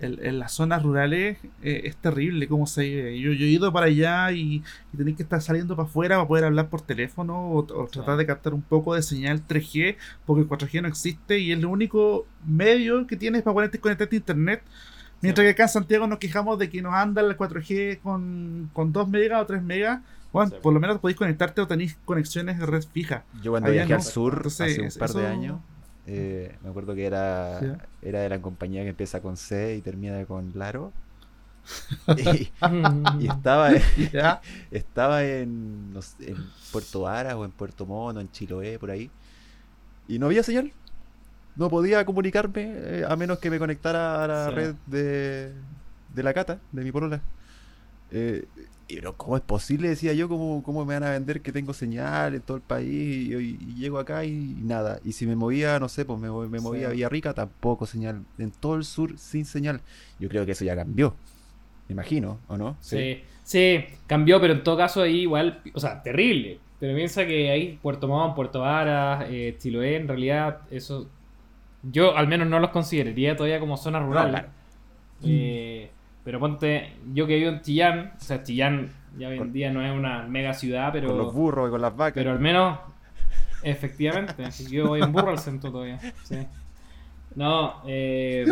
[0.00, 3.18] en- las zonas rurales eh, es terrible cómo se vive.
[3.20, 4.62] Yo, yo he ido para allá y,
[4.92, 8.16] y tenéis que estar saliendo para afuera para poder hablar por teléfono o, o tratar
[8.16, 11.66] de captar un poco de señal 3G, porque el 4G no existe y es el
[11.66, 14.62] único medio que tienes para poder conectarte a internet.
[15.20, 18.92] Mientras que acá en Santiago nos quejamos de que nos anda el 4G con, con
[18.92, 20.00] 2 megas o 3 megas.
[20.32, 20.56] Bueno, Sí.
[20.62, 23.24] por lo menos podéis conectarte o tenéis conexiones de red fija.
[23.42, 23.96] Yo cuando Allá viajé no.
[23.96, 25.60] al sur Entonces, hace un par de años,
[26.06, 30.24] eh, me acuerdo que era, era de la compañía que empieza con C y termina
[30.26, 30.92] con Laro.
[32.16, 32.50] y,
[33.20, 33.70] y estaba,
[34.70, 36.36] estaba en, no sé, en
[36.72, 39.10] Puerto Varas o en Puerto Mono, en Chiloé, por ahí.
[40.08, 40.72] Y no había señal.
[41.56, 44.54] No podía comunicarme eh, a menos que me conectara a la Sí.
[44.54, 45.52] red de,
[46.14, 47.20] de la cata, de mi polola.
[48.10, 48.46] Eh,
[48.88, 49.88] pero ¿cómo es posible?
[49.88, 52.88] Decía yo, ¿cómo, ¿cómo me van a vender que tengo señal en todo el país?
[52.88, 54.32] Y, y- y llego acá y,
[54.62, 55.00] nada.
[55.04, 56.96] Y si me movía, no sé, pues me, me movía a Sí.
[56.96, 58.24] Villarrica, tampoco señal.
[58.38, 59.82] En todo el sur, sin señal.
[60.18, 61.14] Yo creo que eso ya cambió.
[61.88, 62.76] Me imagino, ¿o no?
[62.80, 66.60] Sí, sí, cambió, pero en todo caso ahí igual, o sea, terrible.
[66.80, 71.08] Pero piensa que ahí Puerto Montt, Puerto Varas, eh, Chiloé, en realidad, eso
[71.82, 74.30] yo al menos no los consideraría todavía como zona rural.
[74.30, 74.48] claro.
[75.24, 75.90] Eh,
[76.28, 79.82] pero ponte, yo que vivo en Chillán, o sea, Chillán ya hoy en día no
[79.82, 82.12] es una mega ciudad, pero, Con los burros y con las vacas.
[82.12, 82.78] pero al menos,
[83.62, 85.98] efectivamente, yo voy en burro al centro todavía.
[86.24, 86.36] sí.
[87.34, 88.44] No, eh,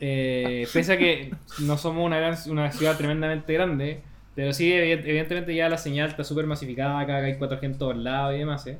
[0.00, 4.00] eh, pese a que no somos una, gran, una ciudad tremendamente grande,
[4.34, 7.98] pero sí, evi- evidentemente ya la señal está súper masificada, acá hay 4G en todos
[7.98, 8.78] lados y demás, ¿eh?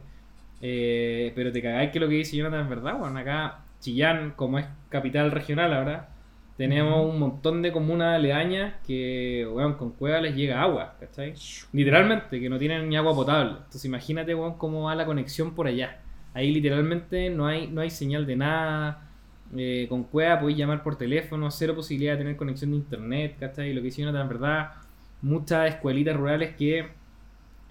[0.63, 4.59] Eh, pero te cagáis que lo que dice Jonathan es verdad, bueno, acá Chillán, como
[4.59, 6.09] es capital regional ahora,
[6.57, 11.35] tenemos un montón de comunas aledañas que, weón, con cuevas les llega agua, ¿cachai?
[11.73, 13.53] Literalmente, que no tienen ni agua potable.
[13.57, 16.01] Entonces imagínate, weón, cómo va la conexión por allá.
[16.33, 19.11] Ahí literalmente no hay, no hay señal de nada.
[19.57, 23.73] Eh, con cueva podéis llamar por teléfono, cero posibilidad de tener conexión de internet, ¿cachai?
[23.73, 24.73] Lo que hicieron en verdad,
[25.23, 26.89] muchas escuelitas rurales que,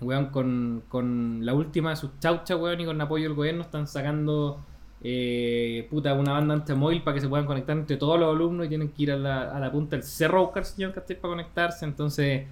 [0.01, 3.87] weón, con, con la última de sus chauchas, weón, y con apoyo del gobierno están
[3.87, 4.63] sacando,
[5.03, 8.69] eh, puta, una banda antemóvil para que se puedan conectar entre todos los alumnos y
[8.69, 11.19] tienen que ir a la, a la punta del cerro a buscar señal, ¿cachai?
[11.19, 12.43] Para conectarse, entonces...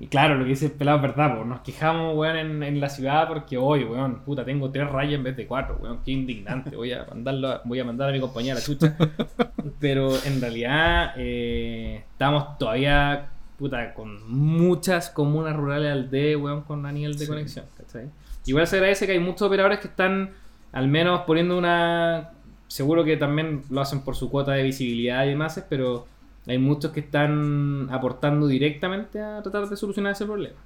[0.00, 2.80] Y claro, lo que dice el pelado es verdad, pues nos quejamos, weón, en, en
[2.80, 6.10] la ciudad porque hoy, weón, puta, tengo tres rayas en vez de cuatro, weón, qué
[6.10, 8.96] indignante, voy a mandarlo, a- voy a mandar a mi compañera chucha.
[9.78, 16.84] Pero en realidad eh, estamos todavía, puta, con muchas comunas rurales al D, weón, con
[16.86, 17.26] a nivel de Sí.
[17.28, 18.06] conexión, ¿cachai?
[18.46, 20.32] Igual se agradece que hay muchos operadores que están
[20.74, 22.32] al menos poniendo una...
[22.66, 26.06] Seguro que también lo hacen por su cuota de visibilidad y demás, pero
[26.46, 30.56] hay muchos que están aportando directamente a tratar de solucionar ese problema.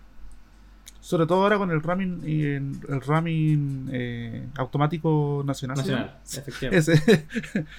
[1.01, 5.77] Sobre todo ahora con el ramming, y el, el ramming eh, automático nacional.
[5.77, 7.27] ¿se Nacional, efectivamente.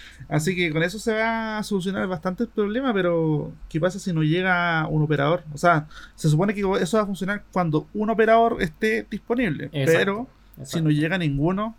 [0.30, 4.14] Así que con eso se va a solucionar bastante el problema, pero ¿qué pasa si
[4.14, 5.44] no llega un operador?
[5.54, 10.00] O sea, se supone que eso va a funcionar cuando un operador esté disponible, Exacto,
[10.00, 11.76] pero si no llega ninguno,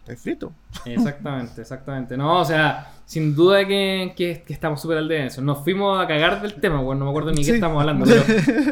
[0.00, 0.52] está frito.
[0.86, 2.16] Exactamente, exactamente.
[2.16, 5.42] No, o sea, sin duda que, que- que estamos súper al de eso.
[5.42, 7.50] Nos fuimos a cagar del tema, bueno, no me acuerdo ni qué Sí.
[7.52, 8.20] estamos hablando, pero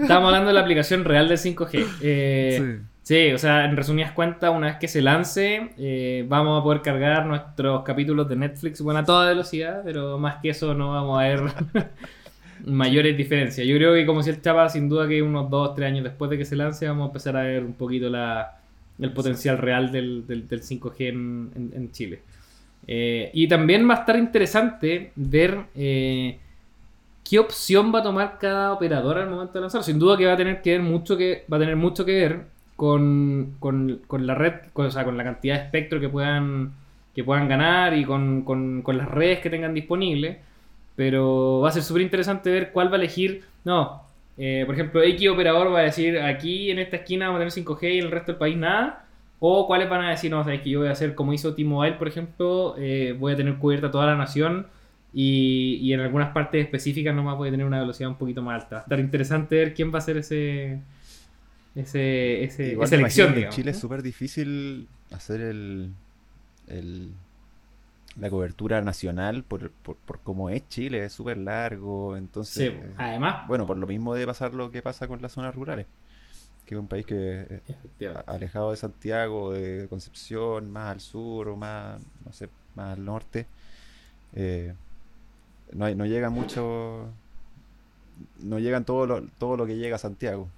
[0.02, 1.86] estamos hablando de la aplicación real del 5G.
[2.02, 3.32] Eh, sí.
[3.32, 7.26] o sea, en resumidas cuentas, una vez que se lance, eh, vamos a poder cargar
[7.26, 11.22] nuestros capítulos de Netflix, bueno, a toda velocidad, pero más que eso no vamos a
[11.24, 11.42] ver
[12.64, 13.66] mayores diferencias.
[13.66, 16.30] Yo creo que como si el Chapa, sin duda que unos 2, 3 años después
[16.30, 18.59] de que se lance, vamos a empezar a ver un poquito la,
[19.00, 22.20] el potencial real del, del- del 5G en, en- en Chile.
[22.86, 26.38] Eh, y también va a estar interesante ver eh,
[27.28, 29.82] qué opción va a tomar cada operador al momento de lanzar.
[29.84, 32.12] Sin duda que va a tener que ver mucho que va a tener mucho que
[32.12, 32.40] ver
[32.76, 36.72] con, con- con la red, con, o sea, con la cantidad de espectro que puedan
[37.14, 40.38] que puedan ganar y con, con- con las redes que tengan disponibles.
[40.96, 43.44] Pero va a ser súper interesante ver cuál va a elegir.
[43.64, 44.02] No,
[44.38, 47.66] eh, por ejemplo, X operador va a decir aquí en esta esquina vamos a tener
[47.66, 49.06] 5G y en el resto del país nada.
[49.42, 51.94] O cuáles van a decir, no, sabes que yo voy a hacer como hizo T-Mobile,
[51.96, 54.66] por ejemplo, eh, voy a tener cubierta toda la nación
[55.14, 58.62] y, y en algunas partes específicas nomás voy a tener una velocidad un poquito más
[58.64, 58.80] alta.
[58.80, 60.78] Estar interesante ver quién va a hacer ese,
[61.74, 63.34] ese, esa elección.
[63.34, 63.76] en Chile ¿no?
[63.76, 65.90] es súper difícil hacer el,
[66.68, 67.10] el-
[68.20, 72.72] la cobertura nacional por, por, por cómo es Chile, es súper largo, Sí, entonces...
[72.98, 75.86] además, Bueno, por lo mismo debe pasar lo que pasa con las zonas rurales,
[76.66, 77.62] que es un país que
[78.00, 83.04] eh, alejado de Santiago, de Concepción, más al sur o más, no sé, más al
[83.04, 83.46] norte,
[84.34, 84.74] eh,
[85.72, 87.08] no, hay- no llega mucho,
[88.42, 90.48] no llegan todo lo, todo lo que llega a Santiago.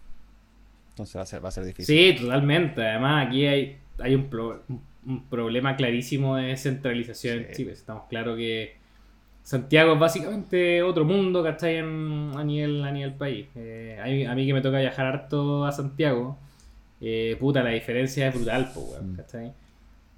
[0.90, 2.14] Entonces va a ser, va a ser difícil.
[2.14, 2.82] Sí, totalmente.
[2.86, 7.54] Además, aquí hay, hay un, pro- un- un problema clarísimo de centralización en Sí.
[7.56, 7.72] Chile.
[7.72, 8.76] Estamos claros que
[9.42, 11.76] Santiago es básicamente otro mundo, ¿cachai?
[11.78, 13.46] En, a, nivel, a nivel país.
[13.56, 16.38] Eh, a, mí, a mí que me toca viajar harto a Santiago,
[17.00, 19.16] eh, puta, la diferencia es brutal, po, weón, Mm.
[19.16, 19.52] ¿cachai?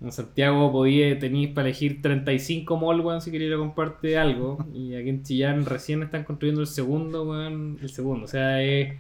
[0.03, 4.59] En Santiago podía, tenéis para elegir 35 mall, weón, si queréis ir a comprarte algo.
[4.75, 8.27] Y aquí en Chillán recién están construyendo el segundo, weón, el segundo.
[8.27, 8.93] O sea, es,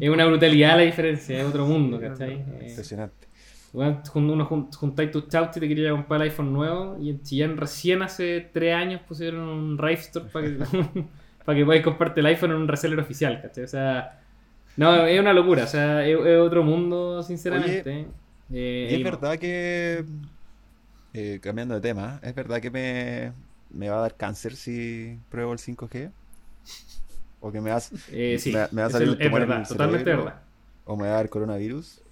[0.00, 2.32] es una brutalidad la diferencia, es otro mundo, ¿cachai?
[2.32, 3.27] Eh, Impresionante.
[3.72, 6.96] Jun- uno jun- juntáis tus chautis y te quería comprar el iPhone nuevo.
[7.00, 10.56] Y en Chillán recién hace 3 años pusieron un Rive Store para que,
[11.44, 13.64] para que podáis comprarte el iPhone en un reseller oficial, ¿cachai?
[13.64, 14.20] O sea,
[14.76, 18.06] no, es una locura, o sea, es, es otro mundo, sinceramente.
[18.52, 19.04] Eh, es no.
[19.04, 20.04] verdad que,
[21.14, 23.32] eh, cambiando de tema, es verdad que me,
[23.70, 26.10] me va a dar cáncer si pruebo el 5G.
[27.40, 29.32] O que me va, a- Eh, sí, me, me va a es salir el- es
[29.32, 30.40] verdad, totalmente verdad.
[30.84, 32.02] O me va a dar coronavirus.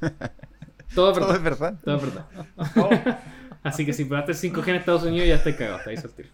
[0.94, 1.36] Todo es Todo verdad.
[1.36, 1.74] es verdad.
[1.84, 2.02] Todo es
[2.90, 3.18] verdad.
[3.62, 6.28] Así que si probaste el 5G en Estados Unidos ya estáis cagados, estáis al tiro.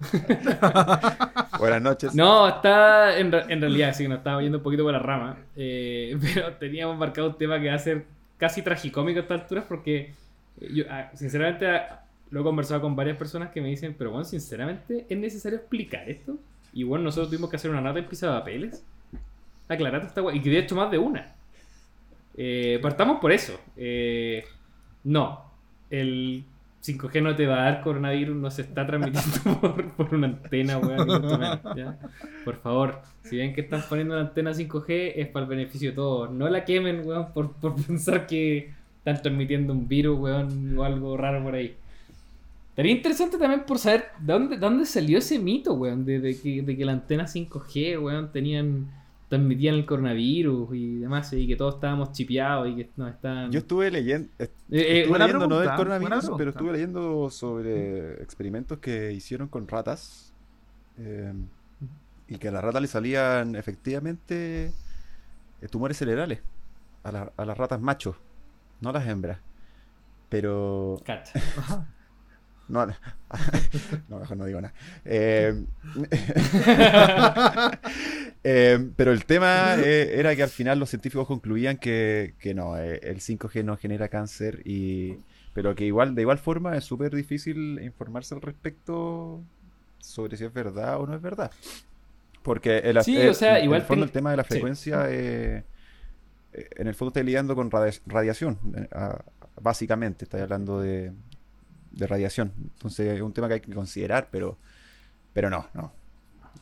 [1.58, 2.14] Buenas noches.
[2.14, 5.36] No, está en, en realidad, sí, nos estábamos yendo un poquito por la rama.
[5.56, 8.06] eh, pero teníamos marcado un tema que va a ser
[8.38, 10.12] casi tragicómico a estas alturas porque
[10.72, 14.24] yo, ah, sinceramente, ah, lo he conversado con varias personas que me dicen, pero bueno,
[14.24, 16.36] sinceramente, ¿es necesario explicar esto?
[16.72, 18.82] Y bueno, nosotros tuvimos que hacer una nota en papeles
[19.68, 21.33] Aclarate esta Y que de hecho más de una.
[22.36, 23.58] Eh, partamos por eso.
[23.76, 24.44] Eh,
[25.04, 25.44] no,
[25.90, 26.44] el
[26.82, 29.60] 5G no te va a dar coronavirus, no se está transmitiendo
[29.96, 31.06] por, una antena, weón.
[32.44, 35.96] Por favor, si ven que están poniendo una antena 5G es para el beneficio de
[35.96, 36.30] todos.
[36.30, 41.16] No la quemen, weón, por, por pensar que están transmitiendo un virus, weón, o algo
[41.16, 41.76] raro por ahí.
[42.76, 46.62] Sería interesante también por saber de dónde, dónde salió ese mito, weón, de, de que,
[46.62, 48.88] de que la antena 5G, weón, tenían
[49.36, 53.50] transmitían el coronavirus y demás, y que todos estábamos chipeados y que nos estaban...
[53.50, 55.18] Yo estuve leyendo, Eh, eh, estuve
[55.48, 60.32] no del coronavirus, pero estuve leyendo sobre experimentos que hicieron con ratas.
[60.98, 61.32] eh,
[62.26, 64.72] y que a las ratas le salían efectivamente
[65.60, 66.40] eh, tumores cerebrales.
[67.02, 68.16] A, la- a las ratas machos,
[68.80, 69.38] no a las hembras.
[70.30, 70.96] Pero.
[71.04, 71.38] Cacha.
[72.68, 72.86] No,
[74.08, 74.74] no, mejor no digo nada.
[75.04, 75.64] Eh,
[78.44, 82.76] eh, pero el tema eh, era que al final los científicos concluían que, que no,
[82.76, 85.16] el 5G no genera cáncer, y,
[85.52, 89.40] pero que igual, de igual forma es súper difícil informarse al respecto
[89.98, 91.50] sobre si es verdad o no es verdad.
[92.42, 95.10] Porque el, Sí, el- o sea, en igual el fondo el tema de la frecuencia,
[95.10, 98.58] en el fondo está lidiando con radia- radiación,
[99.60, 101.12] básicamente, está hablando de,
[101.96, 102.52] de radiación.
[102.74, 104.56] Entonces es un tema que hay que considerar, pero,
[105.32, 105.92] pero no, no.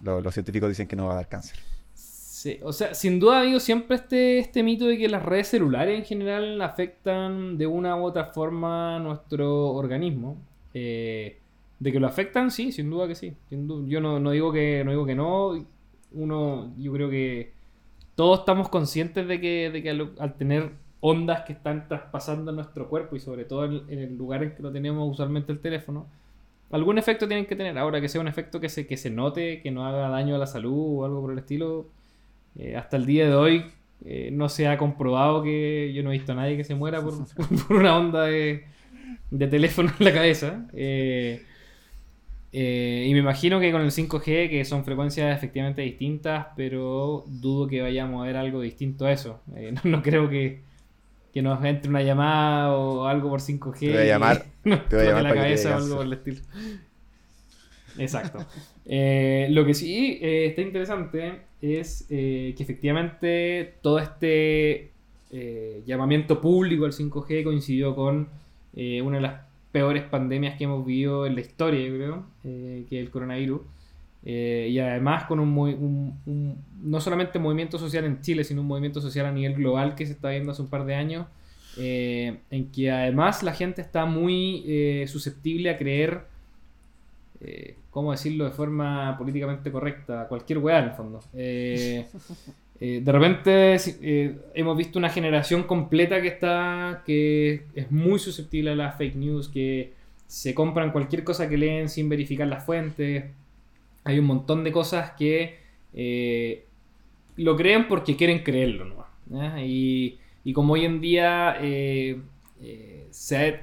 [0.03, 1.59] Lo- los científicos dicen que no va a dar cáncer.
[1.95, 5.47] Sí, o sea, sin duda ha habido siempre este, este mito de que las redes
[5.49, 10.37] celulares en general afectan de una u otra forma nuestro organismo.
[10.75, 11.39] Eh,
[11.79, 13.35] de que lo afectan, sí, sin duda que sí.
[13.51, 15.67] Yo no, no digo que no digo que no.
[16.13, 17.53] Uno, yo creo que
[18.15, 20.73] todos estamos conscientes de que, de que al tener
[21.03, 24.63] ondas que están traspasando nuestro cuerpo y sobre todo en, en el lugar en que
[24.63, 26.07] lo tenemos usualmente el teléfono,
[26.71, 27.77] algún efecto tienen que tener.
[27.77, 30.39] Ahora que sea un efecto que se, que se note, que no haga daño a
[30.39, 31.87] la salud o algo por el estilo,
[32.57, 33.65] eh, hasta el día de hoy
[34.05, 37.03] eh, no se ha comprobado que yo no he visto a nadie que se muera
[37.03, 37.15] por,
[37.69, 38.65] por una onda de,
[39.31, 40.67] de teléfono en la cabeza.
[40.73, 41.43] Eh,
[42.53, 47.67] eh, y me imagino que con el 5G, que son frecuencias efectivamente distintas, pero dudo
[47.67, 49.41] que vayamos a ver algo distinto a eso.
[49.85, 50.61] No, no creo que,
[51.33, 53.79] que nos entre una llamada o algo por 5G.
[53.79, 55.97] Te voy a llamar- te voy a llamar la para que te cabeza o algo
[55.97, 56.41] por el estilo.
[57.99, 58.45] Exacto.
[58.87, 64.91] Eh, lo que sí eh, está interesante es eh, que efectivamente todo este
[65.87, 68.29] llamamiento público al 5G coincidió con
[68.77, 69.41] eh, una de las
[69.73, 73.63] peores pandemias que hemos vivido en la historia, yo creo, que es el coronavirus.
[74.25, 79.27] Eh, y además con un, no solamente movimiento social en Chile, sino un movimiento social
[79.27, 81.27] a nivel global que se está viendo hace un par de años,
[81.77, 86.31] eh, en que además la gente está muy eh, susceptible a creer,
[87.91, 90.29] ¿cómo decirlo de forma políticamente correcta?
[90.29, 91.21] Cualquier weá en el fondo.
[91.33, 93.77] De repente
[94.55, 99.49] hemos visto una generación completa que está que es muy susceptible a las fake news,
[99.49, 99.93] que
[100.29, 103.25] se compran cualquier cosa que leen sin verificar las fuentes.
[104.05, 105.59] Hay un montón de cosas que
[105.95, 106.67] eh,
[107.37, 109.61] lo creen porque quieren creerlo, ¿no?
[109.65, 112.21] Y, y como hoy en día eh,
[112.61, 113.09] eh,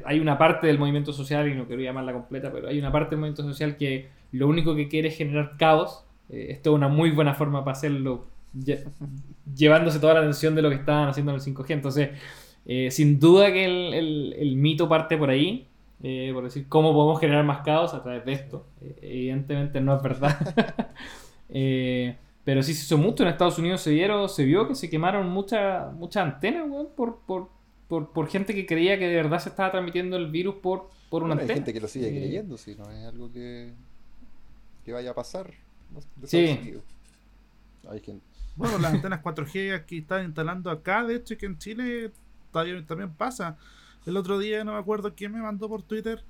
[0.05, 3.11] hay una parte del movimiento social, y no quiero llamarla completa, pero hay una parte
[3.11, 6.05] del movimiento social que lo único que quiere es generar caos.
[6.29, 8.85] Esto es una muy buena forma para hacerlo, lle-
[9.55, 11.73] llevándose toda la atención de lo que estaban haciendo en el 5G.
[11.73, 12.09] Entonces,
[12.91, 15.67] sin duda que el- el mito parte por ahí.
[16.03, 18.67] Eh, por decir cómo podemos generar más caos a través de esto.
[18.81, 20.37] Eh, evidentemente no es verdad.
[21.51, 23.23] Eh, pero sí se hizo mucho.
[23.23, 27.21] En Estados Unidos se, vieron, se vio que se quemaron muchas muchas antenas, weón, por,
[27.25, 27.49] por,
[27.87, 31.23] por, por gente que creía que de verdad se estaba transmitiendo el virus por, por
[31.23, 31.55] una Bueno, hay antena.
[31.55, 33.73] gente que lo sigue Eh, creyendo, si no es algo que,
[34.83, 35.51] que vaya a pasar.
[36.15, 36.73] de Sí.
[37.89, 38.25] Hay gente.
[38.55, 42.11] Bueno, las antenas 4G que están instalando acá, de hecho, que en Chile
[42.51, 43.57] todavía también pasa.
[44.05, 46.23] El otro día no me acuerdo quién me mandó por Twitter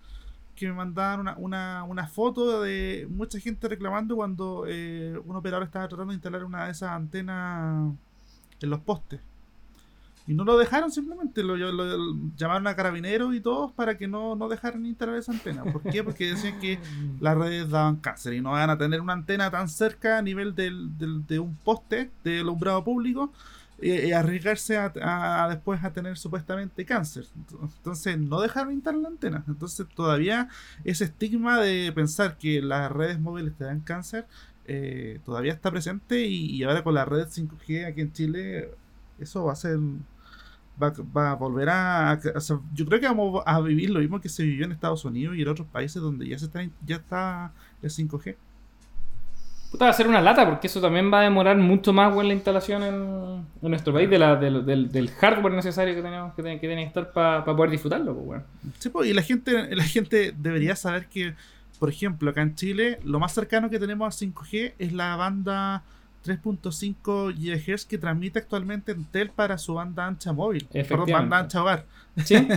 [0.56, 5.64] que me mandaban una, una, una foto de mucha gente reclamando cuando eh, un operador
[5.66, 7.94] estaba tratando de instalar una de esas antenas
[8.62, 9.22] en los postes.
[10.28, 14.08] Y no lo dejaron simplemente, lo, lo- lo- llamaron a carabineros y todos para que
[14.08, 15.64] no, no dejaran instalar esa antena.
[15.64, 16.04] ¿Por qué?
[16.04, 16.78] Porque decían que
[17.20, 20.54] las redes daban cáncer y no van a tener una antena tan cerca a nivel
[20.54, 23.32] del, del- de un poste de alumbrado público
[23.82, 27.26] y arriesgarse a, a- a después a tener supuestamente cáncer.
[27.78, 29.44] Entonces no dejaron instalar la antena.
[29.48, 30.50] Entonces todavía
[30.84, 34.26] ese estigma de pensar que las redes móviles te dan cáncer
[34.66, 38.70] eh, todavía está presente y, ahora con la red 5G aquí en Chile
[39.20, 39.80] eso va a ser...
[40.82, 42.18] Va, va a volver a,
[42.74, 45.42] yo creo que vamos a vivir lo mismo que se vivió en Estados Unidos y
[45.42, 47.52] en otros países donde ya se está ya está
[47.82, 48.38] el 5G.
[49.72, 52.28] Puta, va a ser una lata porque eso también va a demorar mucho más weón,
[52.28, 52.94] la instalación en,
[53.62, 56.68] en nuestro país de la, del, del- del hardware necesario que tenemos que, tiene- que
[56.68, 58.16] tiene que estar para poder disfrutarlo.
[58.16, 58.44] Pues, weón.
[58.80, 61.36] Sí, po, y la gente, la gente debería saber que,
[61.78, 65.84] por ejemplo, acá en Chile, lo más cercano que tenemos al 5G es la banda
[66.26, 70.68] 3.5 GHz que transmite actualmente Entel para su banda ancha móvil.
[70.90, 71.86] Perdón, banda ancha hogar.
[72.26, 72.36] ¿Sí?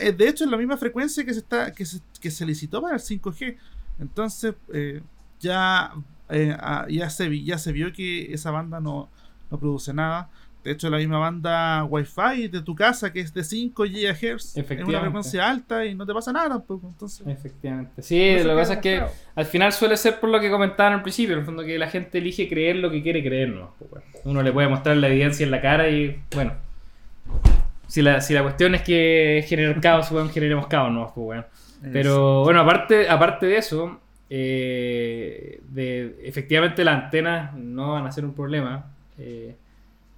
[0.00, 2.80] Eh, De hecho, es la misma frecuencia que se está que se, que se licitó
[2.82, 3.56] para el 5G.
[4.00, 5.02] Entonces, eh,
[5.40, 5.92] ya,
[6.30, 9.08] eh, ah, ya, se, vi- ya se vio que esa banda no,
[9.50, 10.28] no produce nada.
[10.64, 14.70] De hecho, la misma banda Wi-Fi de tu casa, que es de 5 GHz, es
[14.86, 16.86] una frecuencia alta y no te pasa nada tampoco.
[16.86, 18.00] Entonces, Efectivamente.
[18.00, 19.02] Sí, lo que pasa es que
[19.34, 21.90] al final suele ser por lo que comentaban al principio, en el fondo que la
[21.90, 23.74] gente elige creer lo que quiere creer, ¿no?
[23.76, 26.52] Pues, bueno, uno le puede mostrar la evidencia en la cara y bueno.
[27.88, 31.12] Si la, si la cuestión es que generar caos, bueno, generemos caos, ¿no?
[31.12, 31.44] Pues, bueno.
[31.92, 34.00] Pero bueno, aparte, aparte de eso,
[34.30, 38.86] eh, de, efectivamente las antenas no van a ser un problema.
[39.18, 39.54] Eh,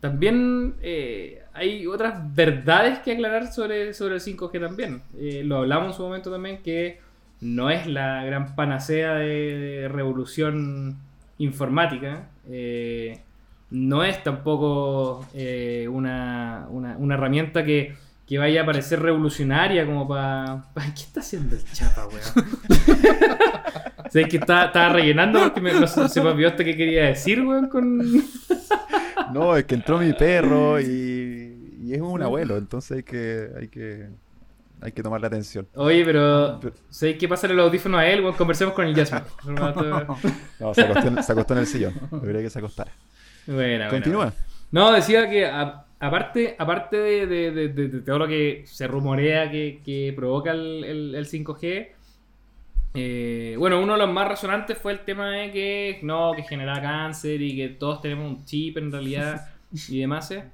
[0.00, 5.02] también eh, hay otras verdades que aclarar sobre, sobre el 5G también.
[5.44, 7.00] Lo hablamos en su momento también que
[7.40, 10.96] no es la gran panacea de, revolución
[11.38, 12.28] informática.
[13.70, 15.26] no es tampoco
[15.90, 17.94] una- una herramienta que,
[18.26, 20.64] que vaya a parecer revolucionaria como para...
[20.94, 22.20] ¿Qué está haciendo el chapa, weón?
[24.10, 27.42] Sé que estaba, estaba rellenando porque me, no se me olvidó hasta qué quería decir,
[27.44, 27.98] weón, con...
[29.32, 33.68] No, es que entró mi perro y, y es un abuelo, entonces hay que, hay
[33.68, 34.08] que,
[34.80, 35.66] hay que tomarle atención.
[35.74, 36.60] Oye, pero...
[36.90, 38.20] ¿Sabes qué pasa el audífono a él?
[38.22, 39.24] Weón, conversemos con el Jasmine.
[40.60, 41.94] No, se acostó, en, se acostó en el sillón.
[42.10, 42.92] Debería que se acostara.
[43.46, 44.24] Bueno, bueno, Continúa.
[44.26, 44.32] bueno.
[44.70, 48.86] No, decía que a- aparte, aparte de, de- de- de- de todo lo que se
[48.86, 51.88] rumorea que, que provoca el, el- el 5G,
[52.94, 56.80] eh, bueno, uno de los más resonantes fue el tema de que no, que genera
[56.80, 59.48] cáncer y que todos tenemos un chip en realidad
[59.88, 60.30] y demás.
[60.30, 60.44] eh.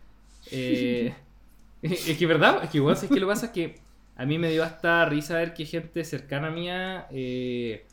[0.50, 1.14] Eh,
[1.82, 3.76] es que verdad, es que igual, es que lo que pasa es que
[4.16, 7.84] a mí me dio hasta risa ver que gente cercana mía, eh,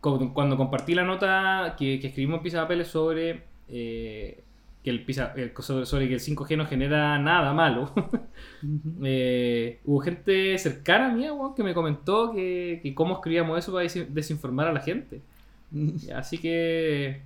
[0.00, 4.42] cu- cuando compartí la nota que, que escribimos en Pizza Papeles sobre eh,
[4.82, 5.52] que el, pizza- el-
[5.84, 7.92] sobre, que el 5G no genera nada malo,
[9.04, 13.82] eh, hubo gente cercana mía weón, que me comentó que, que cómo escribíamos eso para
[13.84, 15.20] des- desinformar a la gente.
[16.14, 17.22] Así que,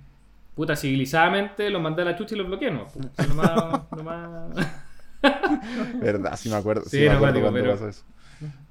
[0.55, 2.87] puta, civilizadamente los mandé a la chucha y los bloqueé, ¿no?
[3.27, 4.77] Lo más- lo más-
[5.99, 6.83] Verdad, sí me acuerdo.
[6.83, 8.03] Sí, Sí, me no, acuerdo cuando pero- pasó eso.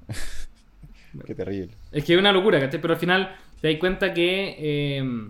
[1.25, 1.73] Qué terrible.
[1.91, 2.79] Es que es una locura, ¿cachai?
[2.79, 5.29] Pero al final te das cuenta que eh,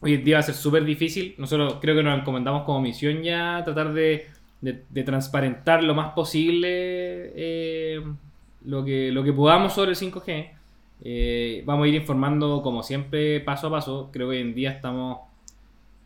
[0.00, 1.34] hoy en día va a ser súper difícil.
[1.38, 4.26] Nosotros creo que nos encomendamos como misión ya tratar de,
[4.60, 6.68] de- de transparentar lo más posible
[7.34, 8.02] eh,
[8.64, 10.50] lo, que, lo que podamos sobre el 5G.
[11.02, 14.10] Eh, vamos a ir informando como siempre paso a paso.
[14.12, 15.18] Creo que hoy en día estamos...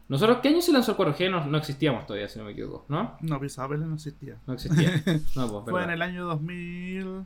[0.08, 1.30] Nosotros, ¿qué año se lanzó el 4G?
[1.30, 3.16] No, no existíamos todavía, si no me equivoco, ¿no?
[3.20, 4.36] No, Pizza Papeles no existía.
[4.46, 4.90] No existía.
[5.36, 7.24] No, pues, Fue en el año 2000.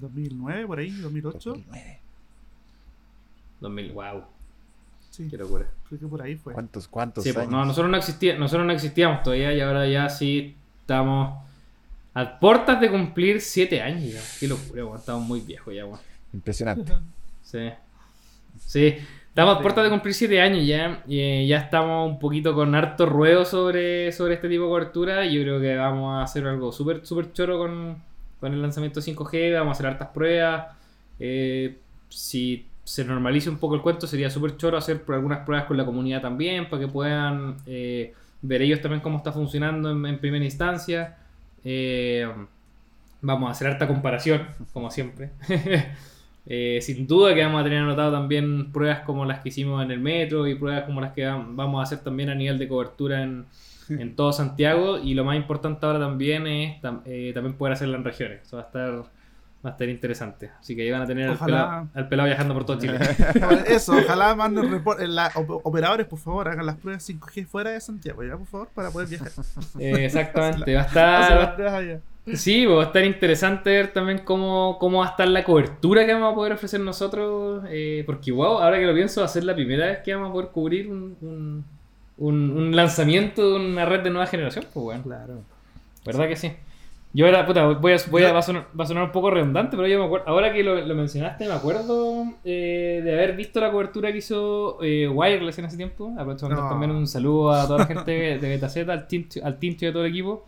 [0.00, 1.50] 2009, por ahí, 2008.
[1.50, 2.00] 2009.
[3.60, 4.24] 2000, wow,
[5.18, 5.66] Sí, qué locura.
[5.88, 6.52] creo que por ahí fue.
[6.52, 7.52] ¿Cuántos, cuántos Sí, pues, años?
[7.52, 11.36] no, nosotros no, existía, nosotros no existíamos todavía y ahora ya sí estamos
[12.14, 14.20] a puertas de cumplir 7 años ya.
[14.38, 14.96] Qué locura, weón.
[14.98, 15.98] Estamos muy viejos ya, weón.
[16.32, 16.92] Impresionante.
[17.42, 17.70] Sí.
[18.58, 18.94] Sí.
[19.28, 21.02] Estamos a puertas de cumplir 7 años ya.
[21.08, 25.24] Y eh, ya estamos un poquito con harto ruedo sobre, sobre este tipo de cobertura.
[25.26, 27.96] Y yo creo que vamos a hacer algo súper, súper choro con,
[28.38, 30.76] con el lanzamiento 5G, vamos a hacer hartas pruebas.
[31.18, 31.76] Eh,
[32.10, 35.76] si se normalice un poco el cuento, sería súper choro hacer por algunas pruebas con
[35.76, 40.18] la comunidad también, para que puedan eh, ver ellos también cómo está funcionando en, en
[40.18, 41.16] primera instancia.
[41.64, 42.26] Eh,
[43.20, 45.30] vamos a hacer harta comparación, como siempre.
[46.50, 49.90] Eh, sin duda que vamos a tener anotado también pruebas como las que hicimos en
[49.90, 52.66] el metro y pruebas como las que vam- vamos a hacer también a nivel de
[52.66, 53.44] cobertura en,
[53.90, 54.98] en todo Santiago.
[54.98, 58.40] Y lo más importante ahora también es tam- eh, también poder hacerlo en regiones.
[58.46, 59.04] Eso va a estar,
[59.64, 60.50] va a estar interesante.
[60.60, 61.46] Así que ahí van a tener al Ojalá.
[61.66, 62.98] pelado, al pelado viajando por todo Chile.
[63.66, 67.80] Eso, ojalá manden report- eh, la- operadores, por favor, hagan las pruebas 5G fuera de
[67.80, 69.30] Santiago, ya, por favor, para poder viajar.
[69.80, 70.74] Eh, exactamente.
[70.74, 72.00] Va a estar.
[72.34, 76.04] Sí, pues va a estar interesante ver también cómo, cómo va a estar la cobertura
[76.04, 77.64] que vamos a poder ofrecer nosotros.
[77.70, 80.28] eh, porque, wow, ahora que lo pienso, va a ser la primera vez que vamos
[80.28, 81.64] a poder cubrir un, un,
[82.18, 84.66] un- un lanzamiento de una red de nueva generación.
[84.74, 85.40] Pues, bueno, Claro.
[86.04, 86.52] ¿verdad que sí?
[87.14, 89.30] Yo ahora, puta, voy a, voy a, va, a sonar, va a sonar un poco
[89.30, 93.34] redundante, pero yo me acuerdo, ahora que lo, lo mencionaste, me acuerdo eh, de haber
[93.34, 96.12] visto la cobertura que hizo eh, Wireless en ese tiempo.
[96.18, 96.68] Aprovecho No.
[96.68, 99.92] también un saludo a toda la gente de Betaceta, al team, al team y a
[99.92, 100.46] todo el equipo.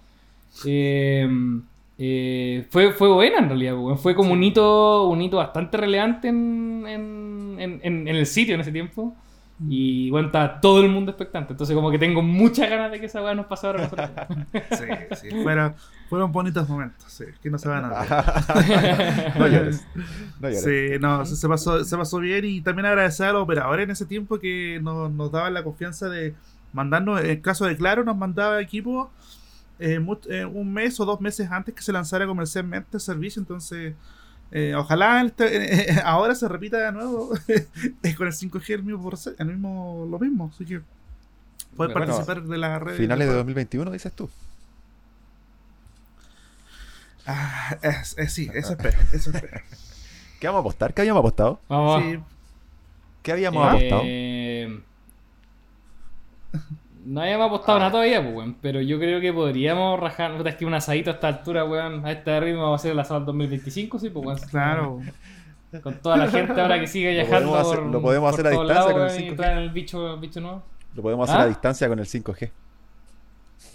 [0.66, 1.28] Eh,
[1.98, 6.84] eh, fue, fue buena en realidad, fue como un hito, un hito bastante relevante en,
[6.86, 9.14] en, en- en- en el sitio en ese tiempo.
[9.68, 11.52] Y bueno, estaba todo el mundo expectante.
[11.52, 14.10] Entonces, como que tengo muchas ganas de que esa weá nos pasara a nosotros.
[14.70, 14.84] Sí,
[15.28, 15.74] sí, fueron,
[16.10, 17.88] fueron bonitos momentos, sí, que no se van a
[19.38, 19.86] no llores.
[20.40, 20.62] No llores.
[20.64, 23.92] Sí, no, se, se pasó, se pasó bien y también agradecer a los operadores en
[23.92, 26.34] ese tiempo que nos, nos daban la confianza de
[26.72, 29.08] mandarnos, en el caso de Claro, nos mandaba equipo
[29.78, 33.94] eh, eh, un mes o dos meses antes que se lanzara comercialmente el servicio, entonces
[34.50, 37.28] eh, ojalá este- eh, ahora se repita de nuevo
[38.16, 40.80] con el 5G el mismo, el mismo lo mismo, así que
[41.76, 42.96] puedes Bueno, participar de la red.
[42.96, 44.28] Finales de 2021, dices tú.
[47.32, 49.60] Ah, es- es- sí, eso espero, eso espero.
[50.40, 50.94] ¿Qué vamos a apostar?
[50.94, 51.60] ¿Qué habíamos apostado?
[51.68, 52.02] Vamos.
[52.02, 52.18] Sí,
[53.22, 54.02] ¿Qué habíamos apostado?
[54.04, 54.80] Eh,
[57.04, 58.56] no habíamos apostado nada todavía, pues, weón.
[58.60, 60.36] Pero yo creo que podríamos rajar.
[60.36, 62.04] puta, Es que un asadito a esta altura, weón.
[62.06, 64.38] A este ritmo vamos a hacer el asado 2025, sí, pues, weón.
[64.50, 65.00] claro.
[65.82, 67.50] Con toda la gente ahora que sigue Lo viajando.
[67.50, 69.36] podemos hacer- por- lo podemos hacer a distancia lados, con el weón, y 5G.
[69.36, 70.62] traen el bicho, el bicho nuevo.
[70.94, 71.44] Lo podemos hacer ¿Ah?
[71.44, 72.50] a distancia con el 5G.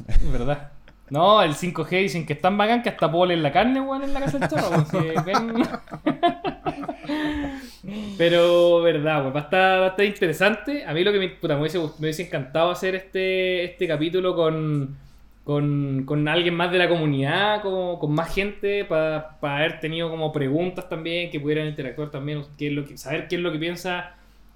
[0.07, 0.71] Es verdad.
[1.09, 4.03] No, el 5G dicen que es tan bacán que hasta puedo leer la carne, weón,
[4.03, 4.85] en la casa del chorro,
[8.17, 10.83] Pero, verdad, weón, va a estar, va a estar interesante.
[10.85, 14.35] A mí lo que me, puta, me, hubiese, me hubiese encantado hacer este, este capítulo
[14.35, 14.97] con,
[15.43, 20.31] con, con alguien más de la comunidad, como, con más gente, para haber tenido como
[20.31, 23.59] preguntas también, que pudieran interactuar también, qué es lo que, saber qué es lo que
[23.59, 24.15] piensa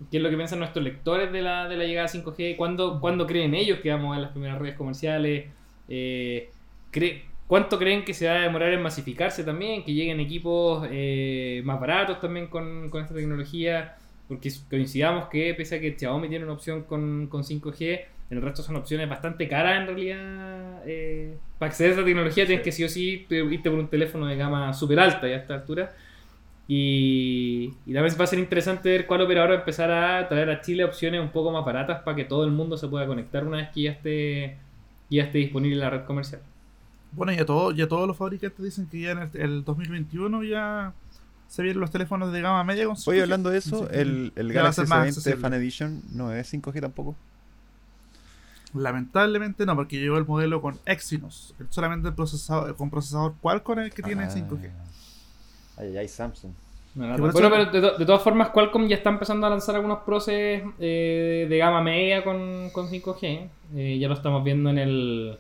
[0.10, 3.02] qué es lo que piensan nuestros lectores de la, de la llegada a 5G, ¿Cuándo,
[3.02, 5.48] cuándo creen ellos que vamos a ver las primeras redes comerciales,
[5.90, 6.52] Eh,
[6.94, 11.62] cre- cuánto creen que se va a demorar en masificarse también, que lleguen equipos eh,
[11.66, 16.46] más baratos también con, con esta tecnología, porque coincidamos que pese a que Xiaomi tiene
[16.46, 20.84] una opción con, con 5G, el resto son opciones bastante caras en realidad.
[20.86, 24.28] eh, para acceder a esta tecnología tienes que sí o sí irte por un teléfono
[24.28, 25.94] de gama súper alta ya a esta altura.
[26.68, 30.50] Y, y también va a ser interesante ver cuál operador va a empezar a traer
[30.52, 33.46] a Chile opciones un poco más baratas para que todo el mundo se pueda conectar
[33.46, 34.58] una vez que ya esté,
[35.10, 36.42] ya esté disponible la red comercial.
[37.12, 40.94] Bueno, ya, todo, ya todos los fabricantes dicen que ya en el, el 2021 ya
[41.48, 43.24] se vienen los teléfonos de gama media con Oye, 5G.
[43.24, 45.38] hablando de eso, el, el Galaxy ser más S20 accesible.
[45.38, 47.16] Fan Edition no es 5G tampoco.
[48.76, 51.56] Lamentablemente no, porque llegó el modelo con Exynos.
[51.70, 54.30] Solamente el procesador, con procesador Qualcomm es el que tiene Ah.
[54.30, 54.70] 5G.
[55.78, 56.52] Ay, ay, ay, Samsung.
[57.34, 60.62] Bueno, pero de, to- de todas formas, Qualcomm ya está empezando a lanzar algunos proces
[60.80, 63.48] eh, de gama media con, con 5G.
[63.76, 65.38] Eh, ya lo estamos viendo en el.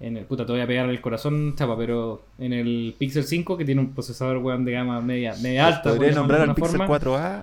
[0.00, 3.56] En el puta, te voy a pegar el corazón, chapa, pero en el Pixel 5
[3.56, 5.90] que tiene un procesador weón, de gama media, media alta.
[5.90, 7.00] Podría nombrar al Pixel alguna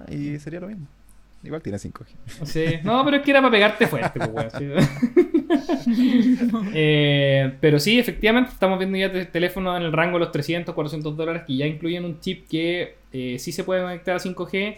[0.07, 0.87] 4A y sería lo mismo.
[1.45, 2.05] Igual tiene 5G.
[2.45, 2.65] Sí.
[2.83, 4.65] No, pero es que era para pegarte fuerte, pues, weón, sí.
[6.73, 10.73] Eh, pero sí, efectivamente, estamos viendo ya te- teléfonos en el rango de los 300,
[10.73, 14.77] 400 dólares que ya incluyen un chip que eh, sí se puede conectar a 5G.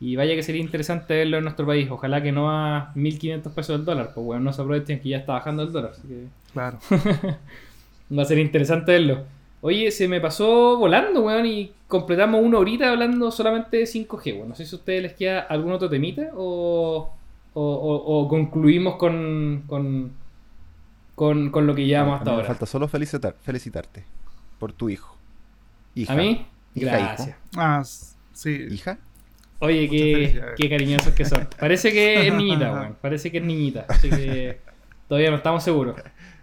[0.00, 1.88] Y vaya que sería interesante verlo en nuestro país.
[1.88, 5.18] Ojalá que no a 1500 pesos el dólar, pues bueno, no se aprovechen que ya
[5.18, 5.92] está bajando el dólar.
[5.92, 6.78] Así que Claro.
[8.18, 9.24] va a ser interesante verlo.
[9.64, 14.48] Oye, se me pasó volando, weón, y completamos una horita hablando solamente de 5G, weón.
[14.50, 17.14] No sé si a ustedes les queda algún otro temita o,
[17.54, 20.12] o, o- o concluimos con, con,
[21.14, 22.48] con, con lo que llevamos hasta mí me ahora.
[22.48, 24.04] falta solo felicitar, felicitarte
[24.58, 25.16] por tu hijo.
[25.94, 26.12] Hija.
[26.12, 26.46] ¿A mí?
[26.74, 27.28] Hija, Gracias.
[27.28, 27.38] hijo.
[27.56, 27.82] Ah,
[28.32, 28.66] sí.
[28.70, 28.98] ¿Hija?
[29.60, 31.48] Oye, qué, qué cariñosos que son.
[31.60, 32.96] Parece que es niñita, weón.
[33.00, 33.86] Parece que es niñita.
[33.88, 34.58] Así que
[35.08, 35.94] todavía no estamos seguros.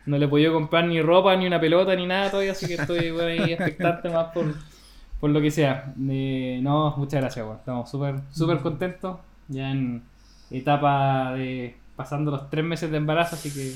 [0.06, 2.76] No le he podido comprar ni ropa, ni una pelota, ni nada todavía, así que
[2.76, 4.45] estoy weón, ahí expectante más por,
[5.20, 5.93] por lo que sea.
[6.10, 7.58] Eh, no, muchas gracias, weón.
[7.58, 9.18] Estamos súper súper contentos.
[9.47, 10.04] Ya en
[10.52, 13.74] etapa de pasando los tres meses de embarazo, así que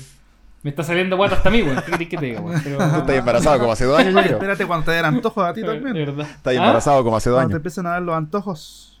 [0.62, 1.76] me está saliendo guata hasta a mí, weón.
[1.84, 2.60] ¿Qué querés que te diga, weón?
[2.64, 4.38] Pero, Tú estás embarazado como hace dos años, yo Oye, creo.
[4.38, 5.92] espérate cuando te den antojos a ti también.
[5.94, 6.26] verdad.
[6.30, 6.56] Estás ¿Ah?
[6.56, 7.58] embarazado como hace dos Cuando te años.
[7.60, 8.93] empiezan a dar los antojos.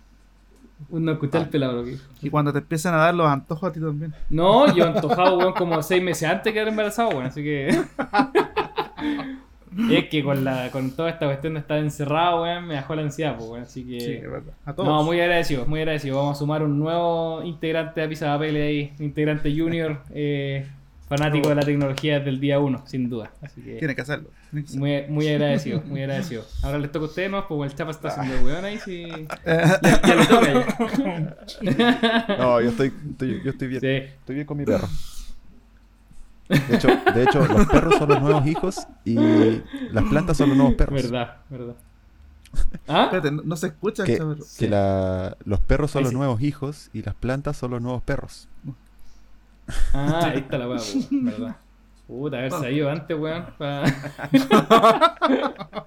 [0.90, 2.04] No escuché el pelado, lo que dijo.
[2.22, 4.14] Y cuando te empiezan a dar los antojos a ti también.
[4.30, 7.68] No, yo antojado, weón, como seis meses antes de quedar embarazado, weón, así que.
[9.90, 13.02] es que con la con toda esta cuestión de estar encerrado, weón, me bajó la
[13.02, 14.00] ansiedad, pues, weón, así que.
[14.00, 14.54] Sí, es verdad.
[14.64, 14.88] A todos.
[14.88, 16.16] no, muy agradecido, muy agradecido.
[16.18, 20.66] Vamos a sumar un nuevo integrante a Pisa Papel ahí, integrante junior, eh,
[21.16, 23.30] fanático de la tecnología desde el día uno, sin duda.
[23.42, 23.76] Así que.
[23.76, 24.30] Tiene que hacerlo.
[24.50, 24.86] Tiene que hacerlo.
[24.86, 26.44] Muy, muy agradecido, muy agradecido.
[26.62, 27.46] Ahora les toca a ustedes, ¿no?
[27.48, 29.06] Pues el Chapa está haciendo weón ahí, sí.
[29.46, 32.36] Ya, ya le toca ya.
[32.38, 33.80] No, yo estoy, estoy- yo estoy bien.
[33.80, 33.86] Sí.
[33.88, 34.88] Estoy bien con mi perro.
[36.48, 40.58] De hecho, de hecho, los perros son los nuevos hijos y las plantas son los
[40.58, 41.02] nuevos perros.
[41.02, 41.74] Verdad, verdad.
[42.86, 43.04] ¿Ah?
[43.04, 44.20] Espérate, no, no se escucha, Que,
[44.58, 46.16] que la- los perros son Ahí los sí.
[46.18, 48.46] nuevos hijos y las plantas son los nuevos perros.
[49.94, 50.78] Ah, ahí está la weá,
[51.10, 51.56] verdad.
[52.06, 53.46] Puta, haber salido antes, weón.
[53.56, 53.84] pa-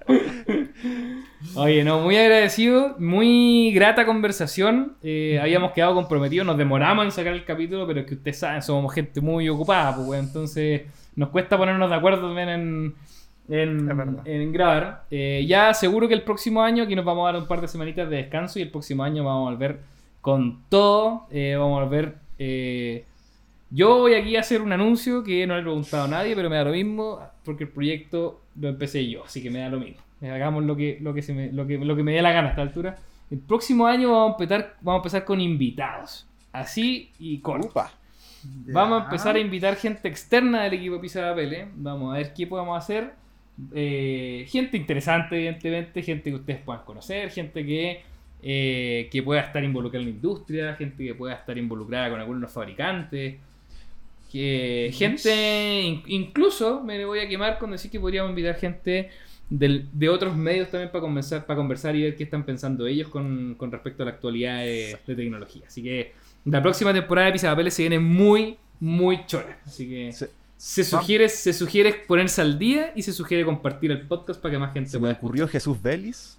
[1.54, 4.94] Oye, no, muy agradecido, muy grata conversación.
[5.02, 8.62] Eh, habíamos quedado comprometidos, nos demoramos en sacar el capítulo, pero es que ustedes saben,
[8.62, 10.24] somos gente muy ocupada, pues, weón.
[10.26, 10.82] Entonces,
[11.14, 12.94] nos cuesta ponernos de acuerdo también en,
[14.24, 15.04] en grabar.
[15.10, 17.68] Eh, ya seguro que el próximo año, aquí nos vamos a dar un par de
[17.68, 19.80] semanitas de descanso y el próximo año vamos a volver
[20.20, 21.26] con todo.
[21.30, 22.14] Eh, vamos a volver.
[23.70, 26.34] Eh, yo voy aquí a hacer un anuncio que no le he preguntado a nadie,
[26.34, 29.68] pero me da lo mismo porque el proyecto lo empecé yo, así que me da
[29.68, 30.02] lo mismo.
[30.22, 32.48] Hagamos lo que, lo que, se me, lo que, lo que me dé la gana
[32.48, 32.96] a esta altura.
[33.30, 36.26] El próximo año vamos a empezar, vamos a empezar con invitados.
[36.52, 37.64] Así y con.
[37.64, 37.92] Upa.
[38.66, 38.72] Ya.
[38.72, 41.68] Vamos a empezar a invitar gente externa del equipo Pisa de Papel.
[41.76, 43.12] Vamos a ver qué podemos hacer.
[43.74, 48.02] Eh, gente interesante, evidentemente, gente que ustedes puedan conocer, gente que,
[48.42, 52.52] eh, que pueda estar involucrada en la industria, gente que pueda estar involucrada con algunos
[52.52, 53.36] fabricantes.
[54.30, 59.10] Que gente, in- incluso me voy a quemar con decir que podríamos invitar gente
[59.48, 63.08] del- de otros medios también para conversar, para conversar y ver qué están pensando ellos
[63.08, 65.62] con, con respecto a la actualidad de, de tecnología.
[65.66, 66.12] Así que
[66.44, 69.58] la próxima temporada de Pisapapeles se viene muy, muy chora.
[69.64, 74.02] Así que Se, se sugiere, se sugiere ponerse al día y se sugiere compartir el
[74.02, 76.36] podcast para que más gente se me pueda ocurrió Jesús Vélez.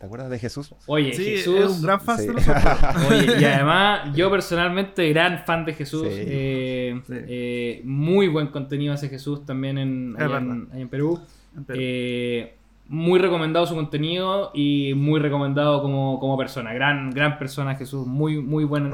[0.00, 0.74] ¿Te acuerdas de Jesús?
[0.86, 1.60] Oye, Sí, Jesús.
[1.60, 2.26] es un gran fan Sí.
[2.28, 2.64] de nosotros.
[3.10, 6.06] Oye, y además, yo personalmente, gran fan de Jesús.
[6.08, 6.14] Sí.
[6.16, 7.12] eh, Sí.
[7.28, 10.68] eh, muy buen contenido hace Jesús también en, allá en, verdad.
[10.72, 11.20] allá en Perú.
[11.68, 12.54] Eh,
[12.88, 16.72] muy recomendado su contenido y muy recomendado como, como persona.
[16.72, 18.06] Gran, gran persona, Jesús.
[18.06, 18.90] Muy, muy buen.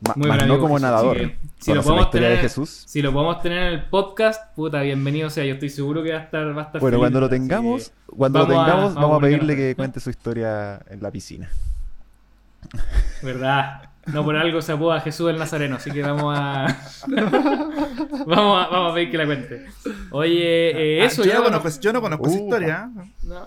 [0.00, 1.16] Ma- Muy más no como Jesús, nadador.
[1.18, 2.84] si lo ¿Conoces la podemos tener, de Jesús?
[2.86, 5.44] Si lo podemos tener en el podcast, puta, bienvenido sea.
[5.44, 7.92] Yo estoy seguro que va a estar, va a estar Bueno, feliz, cuando lo tengamos,
[8.06, 11.02] cuando lo vamos a- tengamos, vamos a vamos a pedirle que cuente su historia en
[11.02, 11.50] la piscina.
[13.22, 13.82] ¿Verdad?
[14.06, 16.66] No por algo se apoda Jesús el Nazareno, así que vamos a.
[18.26, 19.66] vamos, a vamos a pedir que la cuente.
[20.10, 21.34] Oye, eh, Ah, eso yo, ya.
[21.36, 22.44] no bueno, conozco, yo no conozco esa Upa.
[22.44, 22.90] historia.
[23.24, 23.46] no,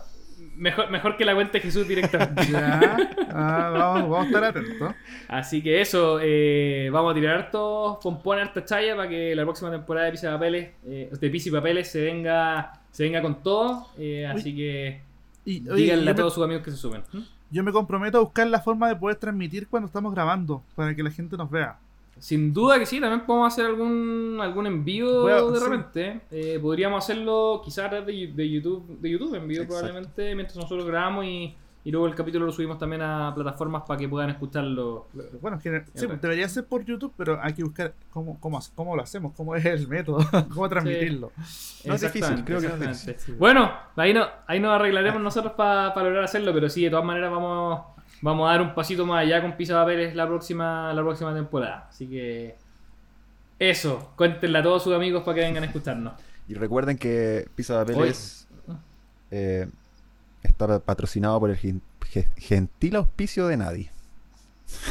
[0.55, 2.43] mejor, mejor que la cuente Jesús directamente.
[2.51, 2.97] Ya.
[3.29, 4.93] Ah, vamos, vamos a estar atentos.
[5.27, 9.71] Así que eso, eh, vamos a tirar hartos pompones, harta chaya para que la próxima
[9.71, 13.87] temporada de Pisa Papeles, eh, de Pisa y Papeles se venga, se venga con todo.
[13.97, 15.01] eh, así que
[15.45, 17.01] Y, oye, díganle a me, todos sus amigos que se sumen.
[17.11, 17.19] ¿Mm?
[17.49, 21.03] yo me comprometo a buscar la forma de poder transmitir cuando estamos grabando, para que
[21.03, 21.77] la gente nos vea.
[22.19, 25.65] Sin duda que sí, también podemos hacer algún algún envío de sí.
[25.65, 26.21] repente.
[26.31, 30.55] Eh, podríamos hacerlo quizás a través de, de YouTube, de YouTube en vivo probablemente, mientras
[30.55, 31.53] nosotros grabamos y,
[31.83, 35.07] y luego el capítulo lo subimos también a plataformas para que puedan escucharlo.
[35.41, 36.21] Bueno, que- sí, pues.
[36.21, 39.65] debería ser por YouTube, pero hay que buscar cómo, cómo, cómo lo hacemos, cómo es
[39.65, 40.19] el método,
[40.53, 41.31] cómo transmitirlo.
[41.83, 43.35] No es difícil, creo que no es difícil.
[43.35, 47.31] Bueno, ahí, no, ahí nos arreglaremos nosotros para lograr hacerlo, pero sí, de todas maneras
[47.31, 47.81] vamos,
[48.23, 51.87] vamos a dar un pasito más allá con Pisa Papeles la próxima, la próxima temporada.
[51.89, 52.55] Así que
[53.59, 56.13] eso, cuéntenle a todos sus amigos para que vengan a escucharnos.
[56.47, 58.47] Y recuerden que Pisa Papeles
[59.31, 59.65] eh,
[60.43, 63.91] está patrocinado por el gen- ge- gentil auspicio de nadie.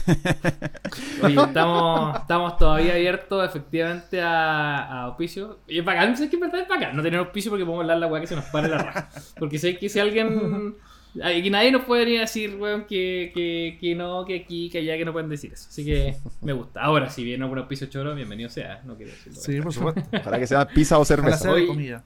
[1.22, 5.58] Oye, estamos, estamos todavía abiertos efectivamente a, a auspicio.
[5.68, 6.36] Y es bacán, ¿sabes qué?
[6.36, 8.44] En verdad es bacán no tener auspicio porque podemos hablar la weá que se nos
[8.46, 9.08] pare la raja.
[9.38, 10.74] Porque sé que si alguien.
[11.22, 14.78] Aquí nadie nos puede venir a decir, weón, que, que, que no, que aquí, que
[14.78, 15.68] allá, que no pueden decir eso.
[15.68, 16.80] Así que me gusta.
[16.82, 18.80] Ahora, si viene un auspicio choro, bienvenido sea.
[18.84, 19.38] No quiero decirlo.
[19.38, 20.02] Sí, por supuesto.
[20.10, 21.38] Para que sea pizza o Ojalá cerveza.
[21.38, 22.04] sea de comida.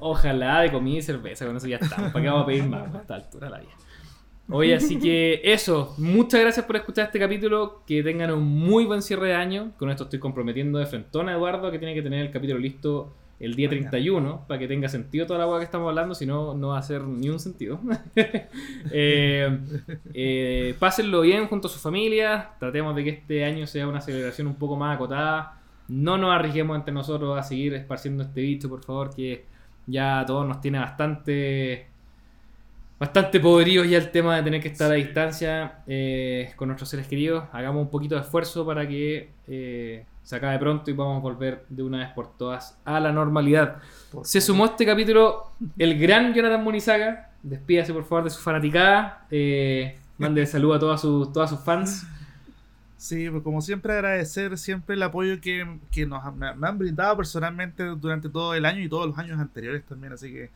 [0.00, 2.12] Ojalá de comida y cerveza, con eso ya estamos.
[2.12, 3.72] ¿Para qué vamos a pedir más a esta altura de la vida?
[4.50, 9.00] Oye, así que eso, muchas gracias por escuchar este capítulo, que tengan un muy buen
[9.00, 12.26] cierre de año, con esto estoy comprometiendo de frente a Eduardo que tiene que tener
[12.26, 13.14] el capítulo listo
[13.44, 16.54] el día 31 para que tenga sentido toda la hueá que estamos hablando, si no,
[16.54, 17.80] no va a hacer ni un sentido.
[18.16, 19.58] eh,
[20.14, 24.46] eh, pásenlo bien junto a su familia, tratemos de que este año sea una celebración
[24.46, 28.82] un poco más acotada, no nos arriesguemos entre nosotros a seguir esparciendo este bicho, por
[28.82, 29.44] favor, que
[29.86, 31.93] ya a todos nos tiene bastante
[32.98, 37.06] bastante podridos ya el tema de tener que estar a distancia eh, con nuestros seres
[37.06, 37.44] queridos.
[37.52, 41.82] Hagamos un poquito de esfuerzo para que eh, se acabe pronto y podamos volver de
[41.82, 43.76] una vez por todas a la normalidad.
[44.22, 47.30] se sumó este capítulo el gran Jonathan Munizaga.
[47.42, 49.26] Despídase por favor de su fanaticada.
[49.30, 52.06] Eh, mande saludo a todas sus, todas sus fans.
[52.96, 55.66] Sí, pues como siempre agradecer siempre el apoyo que,
[56.06, 60.14] nos me, han brindado personalmente durante todo el año y todos los años anteriores también,
[60.14, 60.50] así que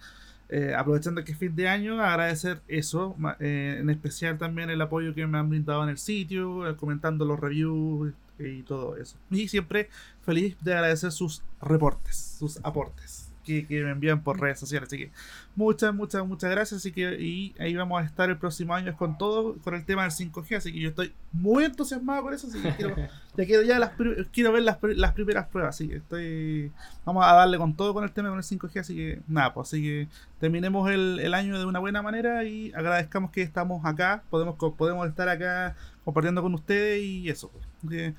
[0.50, 5.14] eh, aprovechando que es fin de año, agradecer eso, eh, en especial también el apoyo
[5.14, 9.16] que me han brindado en el sitio, eh, comentando los reviews y todo eso.
[9.30, 9.90] Y siempre
[10.22, 14.88] feliz de agradecer sus reportes, sus aportes que, me envían por redes sociales.
[14.88, 15.10] Así que
[15.56, 16.80] muchas, muchas, muchas gracias.
[16.80, 20.02] Así que y ahí vamos a estar el próximo año con todo, con el tema
[20.02, 20.56] del 5G.
[20.56, 22.48] Así que yo estoy muy entusiasmado con eso.
[22.48, 22.96] Así que quiero,
[23.36, 23.92] ya quiero, ya las,
[24.32, 25.74] quiero ver las, las, primeras pruebas.
[25.76, 26.72] Así que estoy.
[27.04, 28.80] Vamos a darle con todo con el tema con el 5G.
[28.80, 30.08] Así que nada, pues así que
[30.40, 34.22] terminemos el, el año de una buena manera y agradezcamos que estamos acá.
[34.30, 37.50] Podemos, podemos estar acá compartiendo con ustedes y eso.
[37.50, 38.14] Pues.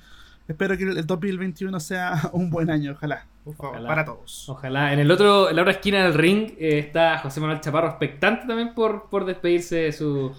[0.48, 4.48] espero que el 2021 sea un buen año, ojalá para todos.
[4.48, 4.92] Ojalá.
[4.92, 8.46] En el otro, en la otra esquina del ring eh, está José Manuel Chaparro, expectante
[8.46, 10.32] también por, por despedirse de su.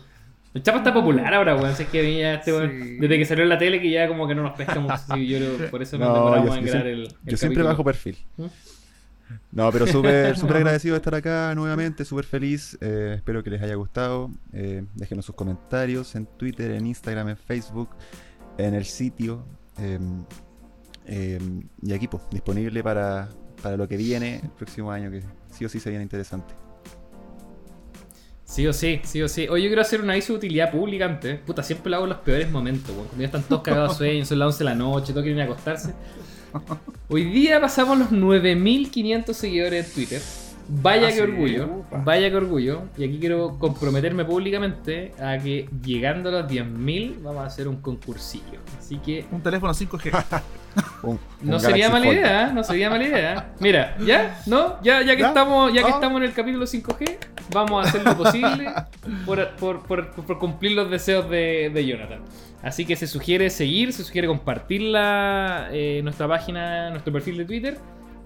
[0.54, 1.72] El Chapa está popular ahora, weón.
[1.72, 4.44] Es que ya este desde que salió en la tele que ya como que no
[4.44, 5.16] nos pesca mucho.
[5.16, 8.18] yo por eso nos demoramos en grabar el, Yo siempre bajo perfil.
[8.38, 8.46] ¿Mm?
[9.52, 12.78] No, pero súper super agradecido de estar acá nuevamente, súper feliz.
[12.82, 14.30] Eh, espero que les haya gustado.
[14.54, 17.90] Eh, déjenos sus comentarios en Twitter, en Instagram, en Facebook,
[18.58, 19.46] en el sitio.
[21.14, 23.28] Em, y equipo disponible para,
[23.62, 25.22] para lo que viene el próximo año, que
[25.52, 26.54] sí o sí se viene interesante.
[28.46, 29.46] Sí o sí, sí o sí.
[29.50, 31.38] Oye, yo quiero hacer un aviso de utilidad pública antes.
[31.42, 34.26] Puta, siempre lo hago en los peores momentos, cuando ya están todos cagados de sueño,
[34.26, 35.94] son las 11 de la noche, todos quieren acostarse.
[37.10, 40.22] Hoy día pasamos los 9500 seguidores de Twitter.
[40.74, 42.84] Vaya ah, que orgullo, vaya que orgullo.
[42.98, 47.82] Y aquí quiero comprometerme públicamente a que llegando a los 10.000 vamos a hacer un
[47.82, 48.60] concursillo.
[48.80, 49.26] Así que.
[49.32, 50.42] Un teléfono 5G.
[51.42, 53.54] no sería mala idea, no sería mala idea.
[53.60, 54.42] Mira, ¿ya?
[54.46, 54.82] ¿No?
[54.82, 57.18] Ya, ya que estamos, ya que estamos en el capítulo 5G,
[57.54, 58.72] vamos a hacer lo posible
[59.26, 62.22] por, cumplir los deseos de, Jonathan.
[62.64, 67.46] Así que se sugiere seguir, se sugiere compartir la, eh, nuestra página, nuestro perfil de
[67.46, 67.78] Twitter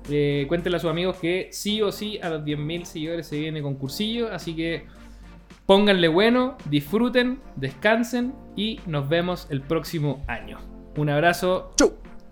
[0.09, 3.61] eh, cuéntenle a sus amigos que sí o sí a los 10.000 seguidores se viene
[3.61, 4.31] concursillo.
[4.31, 4.85] Así que
[5.65, 10.59] pónganle bueno, disfruten, descansen y nos vemos el próximo año.
[10.97, 11.73] Un abrazo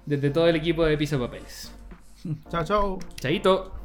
[0.06, 1.76] desde todo el equipo de Piso Papeles.
[2.50, 3.00] Chao, chao.
[3.16, 3.83] Chaito.